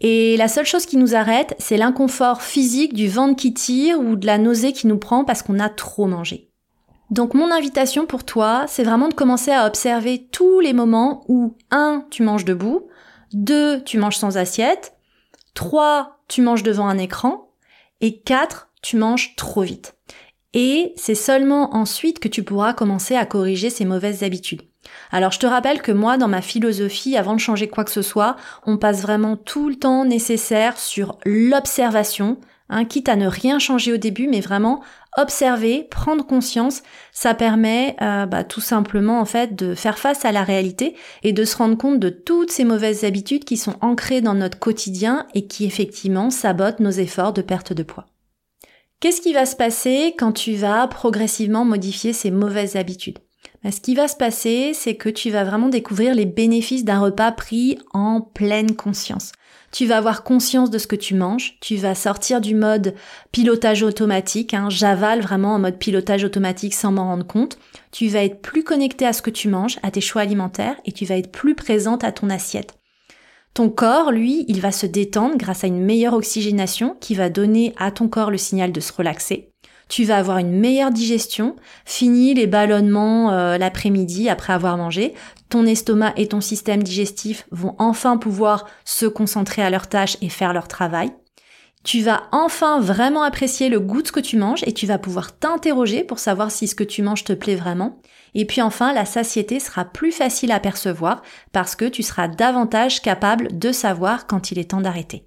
Et 0.00 0.36
la 0.38 0.48
seule 0.48 0.66
chose 0.66 0.86
qui 0.86 0.96
nous 0.96 1.14
arrête, 1.14 1.54
c'est 1.58 1.76
l'inconfort 1.76 2.42
physique 2.42 2.94
du 2.94 3.08
ventre 3.08 3.36
qui 3.36 3.52
tire 3.52 4.00
ou 4.00 4.16
de 4.16 4.26
la 4.26 4.38
nausée 4.38 4.72
qui 4.72 4.86
nous 4.86 4.98
prend 4.98 5.24
parce 5.24 5.42
qu'on 5.42 5.58
a 5.58 5.68
trop 5.68 6.06
mangé. 6.06 6.49
Donc 7.10 7.34
mon 7.34 7.50
invitation 7.50 8.06
pour 8.06 8.24
toi, 8.24 8.64
c'est 8.68 8.84
vraiment 8.84 9.08
de 9.08 9.14
commencer 9.14 9.50
à 9.50 9.66
observer 9.66 10.28
tous 10.30 10.60
les 10.60 10.72
moments 10.72 11.24
où 11.28 11.56
1. 11.72 12.06
tu 12.10 12.22
manges 12.22 12.44
debout, 12.44 12.86
2. 13.32 13.82
tu 13.82 13.98
manges 13.98 14.16
sans 14.16 14.38
assiette, 14.38 14.94
3. 15.54 16.20
tu 16.28 16.40
manges 16.40 16.62
devant 16.62 16.86
un 16.86 16.98
écran, 16.98 17.50
et 18.00 18.20
4. 18.20 18.70
tu 18.80 18.96
manges 18.96 19.34
trop 19.34 19.62
vite. 19.62 19.96
Et 20.54 20.94
c'est 20.96 21.16
seulement 21.16 21.74
ensuite 21.74 22.20
que 22.20 22.28
tu 22.28 22.44
pourras 22.44 22.74
commencer 22.74 23.16
à 23.16 23.26
corriger 23.26 23.70
ces 23.70 23.84
mauvaises 23.84 24.22
habitudes. 24.22 24.62
Alors 25.10 25.32
je 25.32 25.38
te 25.38 25.46
rappelle 25.46 25.82
que 25.82 25.92
moi, 25.92 26.16
dans 26.16 26.28
ma 26.28 26.42
philosophie, 26.42 27.16
avant 27.16 27.34
de 27.34 27.40
changer 27.40 27.68
quoi 27.68 27.84
que 27.84 27.90
ce 27.90 28.02
soit, 28.02 28.36
on 28.66 28.78
passe 28.78 29.02
vraiment 29.02 29.36
tout 29.36 29.68
le 29.68 29.76
temps 29.76 30.04
nécessaire 30.04 30.78
sur 30.78 31.18
l'observation, 31.24 32.38
hein, 32.70 32.84
quitte 32.84 33.08
à 33.08 33.16
ne 33.16 33.26
rien 33.26 33.58
changer 33.58 33.92
au 33.92 33.96
début, 33.98 34.28
mais 34.28 34.40
vraiment 34.40 34.82
observer, 35.18 35.86
prendre 35.90 36.24
conscience, 36.24 36.82
ça 37.12 37.34
permet 37.34 37.96
euh, 38.00 38.26
bah, 38.26 38.44
tout 38.44 38.60
simplement 38.60 39.20
en 39.20 39.24
fait 39.24 39.54
de 39.54 39.74
faire 39.74 39.98
face 39.98 40.24
à 40.24 40.32
la 40.32 40.44
réalité 40.44 40.94
et 41.22 41.32
de 41.32 41.44
se 41.44 41.56
rendre 41.56 41.76
compte 41.76 41.98
de 41.98 42.08
toutes 42.08 42.50
ces 42.50 42.64
mauvaises 42.64 43.04
habitudes 43.04 43.44
qui 43.44 43.56
sont 43.56 43.74
ancrées 43.80 44.20
dans 44.20 44.34
notre 44.34 44.58
quotidien 44.58 45.26
et 45.34 45.46
qui 45.46 45.64
effectivement 45.64 46.30
sabotent 46.30 46.80
nos 46.80 46.90
efforts 46.90 47.32
de 47.32 47.42
perte 47.42 47.72
de 47.72 47.82
poids. 47.82 48.06
Qu'est-ce 49.00 49.20
qui 49.20 49.32
va 49.32 49.46
se 49.46 49.56
passer 49.56 50.14
quand 50.18 50.32
tu 50.32 50.54
vas 50.54 50.86
progressivement 50.86 51.64
modifier 51.64 52.12
ces 52.12 52.30
mauvaises 52.30 52.76
habitudes? 52.76 53.18
Bah, 53.62 53.70
ce 53.70 53.80
qui 53.80 53.94
va 53.94 54.08
se 54.08 54.16
passer, 54.16 54.72
c'est 54.74 54.94
que 54.94 55.10
tu 55.10 55.30
vas 55.30 55.44
vraiment 55.44 55.68
découvrir 55.68 56.14
les 56.14 56.24
bénéfices 56.24 56.84
d'un 56.84 56.98
repas 56.98 57.30
pris 57.32 57.78
en 57.92 58.22
pleine 58.22 58.74
conscience. 58.74 59.32
Tu 59.70 59.86
vas 59.86 59.98
avoir 59.98 60.24
conscience 60.24 60.70
de 60.70 60.78
ce 60.78 60.86
que 60.86 60.96
tu 60.96 61.14
manges, 61.14 61.58
tu 61.60 61.76
vas 61.76 61.94
sortir 61.94 62.40
du 62.40 62.54
mode 62.54 62.94
pilotage 63.30 63.82
automatique, 63.82 64.54
hein, 64.54 64.68
j'avale 64.68 65.20
vraiment 65.20 65.54
en 65.54 65.58
mode 65.60 65.78
pilotage 65.78 66.24
automatique 66.24 66.74
sans 66.74 66.90
m'en 66.90 67.04
rendre 67.04 67.26
compte. 67.26 67.58
Tu 67.92 68.08
vas 68.08 68.24
être 68.24 68.40
plus 68.40 68.64
connecté 68.64 69.06
à 69.06 69.12
ce 69.12 69.22
que 69.22 69.30
tu 69.30 69.48
manges, 69.48 69.78
à 69.82 69.90
tes 69.90 70.00
choix 70.00 70.22
alimentaires, 70.22 70.76
et 70.86 70.92
tu 70.92 71.04
vas 71.04 71.18
être 71.18 71.30
plus 71.30 71.54
présente 71.54 72.02
à 72.02 72.12
ton 72.12 72.30
assiette. 72.30 72.74
Ton 73.52 73.68
corps, 73.68 74.10
lui, 74.10 74.44
il 74.48 74.60
va 74.60 74.72
se 74.72 74.86
détendre 74.86 75.36
grâce 75.36 75.64
à 75.64 75.66
une 75.66 75.84
meilleure 75.84 76.14
oxygénation 76.14 76.96
qui 77.00 77.14
va 77.14 77.28
donner 77.28 77.74
à 77.78 77.90
ton 77.90 78.08
corps 78.08 78.30
le 78.30 78.38
signal 78.38 78.72
de 78.72 78.80
se 78.80 78.92
relaxer 78.92 79.49
tu 79.90 80.04
vas 80.04 80.18
avoir 80.18 80.38
une 80.38 80.52
meilleure 80.52 80.92
digestion, 80.92 81.56
fini 81.84 82.32
les 82.32 82.46
ballonnements 82.46 83.32
euh, 83.32 83.58
l'après-midi 83.58 84.28
après 84.28 84.52
avoir 84.52 84.76
mangé, 84.76 85.14
ton 85.48 85.66
estomac 85.66 86.14
et 86.16 86.28
ton 86.28 86.40
système 86.40 86.82
digestif 86.82 87.44
vont 87.50 87.74
enfin 87.78 88.16
pouvoir 88.16 88.66
se 88.84 89.04
concentrer 89.04 89.62
à 89.62 89.68
leur 89.68 89.88
tâche 89.88 90.16
et 90.22 90.28
faire 90.28 90.52
leur 90.52 90.68
travail. 90.68 91.10
Tu 91.82 92.02
vas 92.02 92.22
enfin 92.30 92.78
vraiment 92.78 93.24
apprécier 93.24 93.68
le 93.68 93.80
goût 93.80 94.02
de 94.02 94.06
ce 94.06 94.12
que 94.12 94.20
tu 94.20 94.36
manges 94.36 94.62
et 94.64 94.72
tu 94.72 94.86
vas 94.86 94.98
pouvoir 94.98 95.36
t'interroger 95.36 96.04
pour 96.04 96.20
savoir 96.20 96.52
si 96.52 96.68
ce 96.68 96.76
que 96.76 96.84
tu 96.84 97.02
manges 97.02 97.24
te 97.24 97.32
plaît 97.32 97.56
vraiment. 97.56 98.00
Et 98.34 98.44
puis 98.44 98.62
enfin, 98.62 98.92
la 98.92 99.04
satiété 99.04 99.58
sera 99.58 99.84
plus 99.84 100.12
facile 100.12 100.52
à 100.52 100.60
percevoir 100.60 101.22
parce 101.52 101.74
que 101.74 101.86
tu 101.86 102.04
seras 102.04 102.28
davantage 102.28 103.02
capable 103.02 103.58
de 103.58 103.72
savoir 103.72 104.28
quand 104.28 104.52
il 104.52 104.58
est 104.60 104.70
temps 104.70 104.82
d'arrêter. 104.82 105.26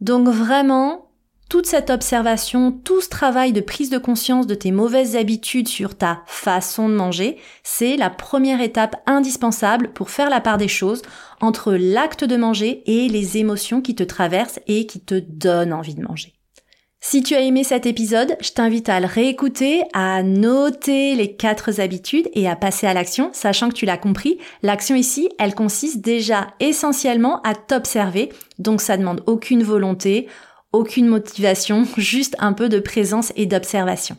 Donc 0.00 0.28
vraiment, 0.28 1.11
toute 1.52 1.66
cette 1.66 1.90
observation, 1.90 2.72
tout 2.72 3.02
ce 3.02 3.10
travail 3.10 3.52
de 3.52 3.60
prise 3.60 3.90
de 3.90 3.98
conscience 3.98 4.46
de 4.46 4.54
tes 4.54 4.70
mauvaises 4.70 5.16
habitudes 5.16 5.68
sur 5.68 5.98
ta 5.98 6.22
façon 6.24 6.88
de 6.88 6.94
manger, 6.94 7.36
c'est 7.62 7.98
la 7.98 8.08
première 8.08 8.62
étape 8.62 8.96
indispensable 9.04 9.92
pour 9.92 10.08
faire 10.08 10.30
la 10.30 10.40
part 10.40 10.56
des 10.56 10.66
choses 10.66 11.02
entre 11.42 11.74
l'acte 11.74 12.24
de 12.24 12.36
manger 12.36 12.82
et 12.86 13.06
les 13.10 13.36
émotions 13.36 13.82
qui 13.82 13.94
te 13.94 14.02
traversent 14.02 14.60
et 14.66 14.86
qui 14.86 15.00
te 15.00 15.14
donnent 15.14 15.74
envie 15.74 15.94
de 15.94 16.00
manger. 16.00 16.32
Si 17.04 17.22
tu 17.22 17.34
as 17.34 17.40
aimé 17.40 17.64
cet 17.64 17.84
épisode, 17.84 18.36
je 18.40 18.52
t'invite 18.52 18.88
à 18.88 19.00
le 19.00 19.06
réécouter, 19.06 19.82
à 19.92 20.22
noter 20.22 21.16
les 21.16 21.36
quatre 21.36 21.80
habitudes 21.80 22.30
et 22.32 22.48
à 22.48 22.56
passer 22.56 22.86
à 22.86 22.94
l'action, 22.94 23.28
sachant 23.34 23.68
que 23.68 23.74
tu 23.74 23.84
l'as 23.84 23.98
compris, 23.98 24.38
l'action 24.62 24.96
ici, 24.96 25.28
elle 25.38 25.54
consiste 25.54 26.00
déjà 26.00 26.46
essentiellement 26.60 27.42
à 27.42 27.54
t'observer, 27.54 28.30
donc 28.58 28.80
ça 28.80 28.96
demande 28.96 29.22
aucune 29.26 29.64
volonté, 29.64 30.28
aucune 30.72 31.06
motivation, 31.06 31.86
juste 31.96 32.36
un 32.38 32.52
peu 32.52 32.68
de 32.68 32.80
présence 32.80 33.32
et 33.36 33.46
d'observation. 33.46 34.16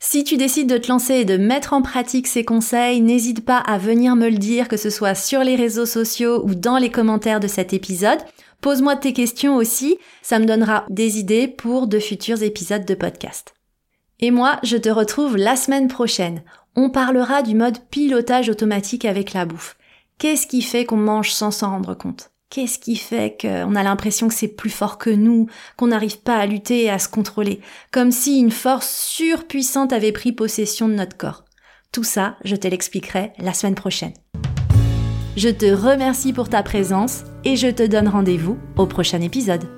Si 0.00 0.22
tu 0.22 0.36
décides 0.36 0.68
de 0.68 0.78
te 0.78 0.88
lancer 0.88 1.14
et 1.14 1.24
de 1.24 1.36
mettre 1.36 1.72
en 1.72 1.82
pratique 1.82 2.28
ces 2.28 2.44
conseils, 2.44 3.00
n'hésite 3.00 3.44
pas 3.44 3.58
à 3.58 3.78
venir 3.78 4.14
me 4.14 4.28
le 4.28 4.38
dire, 4.38 4.68
que 4.68 4.76
ce 4.76 4.90
soit 4.90 5.16
sur 5.16 5.42
les 5.42 5.56
réseaux 5.56 5.86
sociaux 5.86 6.42
ou 6.44 6.54
dans 6.54 6.78
les 6.78 6.90
commentaires 6.90 7.40
de 7.40 7.48
cet 7.48 7.72
épisode. 7.72 8.20
Pose-moi 8.60 8.94
tes 8.94 9.12
questions 9.12 9.56
aussi, 9.56 9.98
ça 10.22 10.38
me 10.38 10.46
donnera 10.46 10.84
des 10.88 11.18
idées 11.18 11.48
pour 11.48 11.88
de 11.88 11.98
futurs 11.98 12.42
épisodes 12.42 12.84
de 12.84 12.94
podcast. 12.94 13.54
Et 14.20 14.30
moi, 14.30 14.60
je 14.62 14.76
te 14.76 14.88
retrouve 14.88 15.36
la 15.36 15.56
semaine 15.56 15.88
prochaine. 15.88 16.42
On 16.76 16.90
parlera 16.90 17.42
du 17.42 17.56
mode 17.56 17.78
pilotage 17.90 18.48
automatique 18.48 19.04
avec 19.04 19.32
la 19.32 19.46
bouffe. 19.46 19.76
Qu'est-ce 20.18 20.46
qui 20.46 20.62
fait 20.62 20.84
qu'on 20.84 20.96
mange 20.96 21.32
sans 21.32 21.50
s'en 21.50 21.70
rendre 21.70 21.94
compte? 21.94 22.30
Qu'est-ce 22.50 22.78
qui 22.78 22.96
fait 22.96 23.36
qu'on 23.38 23.74
a 23.74 23.82
l'impression 23.82 24.26
que 24.26 24.34
c'est 24.34 24.48
plus 24.48 24.70
fort 24.70 24.96
que 24.96 25.10
nous, 25.10 25.48
qu'on 25.76 25.88
n'arrive 25.88 26.20
pas 26.20 26.36
à 26.36 26.46
lutter 26.46 26.84
et 26.84 26.90
à 26.90 26.98
se 26.98 27.08
contrôler, 27.08 27.60
comme 27.90 28.10
si 28.10 28.38
une 28.38 28.50
force 28.50 28.88
surpuissante 28.88 29.92
avait 29.92 30.12
pris 30.12 30.32
possession 30.32 30.88
de 30.88 30.94
notre 30.94 31.16
corps 31.16 31.44
Tout 31.92 32.04
ça, 32.04 32.36
je 32.44 32.56
te 32.56 32.66
l'expliquerai 32.66 33.32
la 33.38 33.52
semaine 33.52 33.74
prochaine. 33.74 34.14
Je 35.36 35.50
te 35.50 35.66
remercie 35.66 36.32
pour 36.32 36.48
ta 36.48 36.62
présence 36.62 37.24
et 37.44 37.56
je 37.56 37.68
te 37.68 37.86
donne 37.86 38.08
rendez-vous 38.08 38.58
au 38.76 38.86
prochain 38.86 39.20
épisode. 39.20 39.77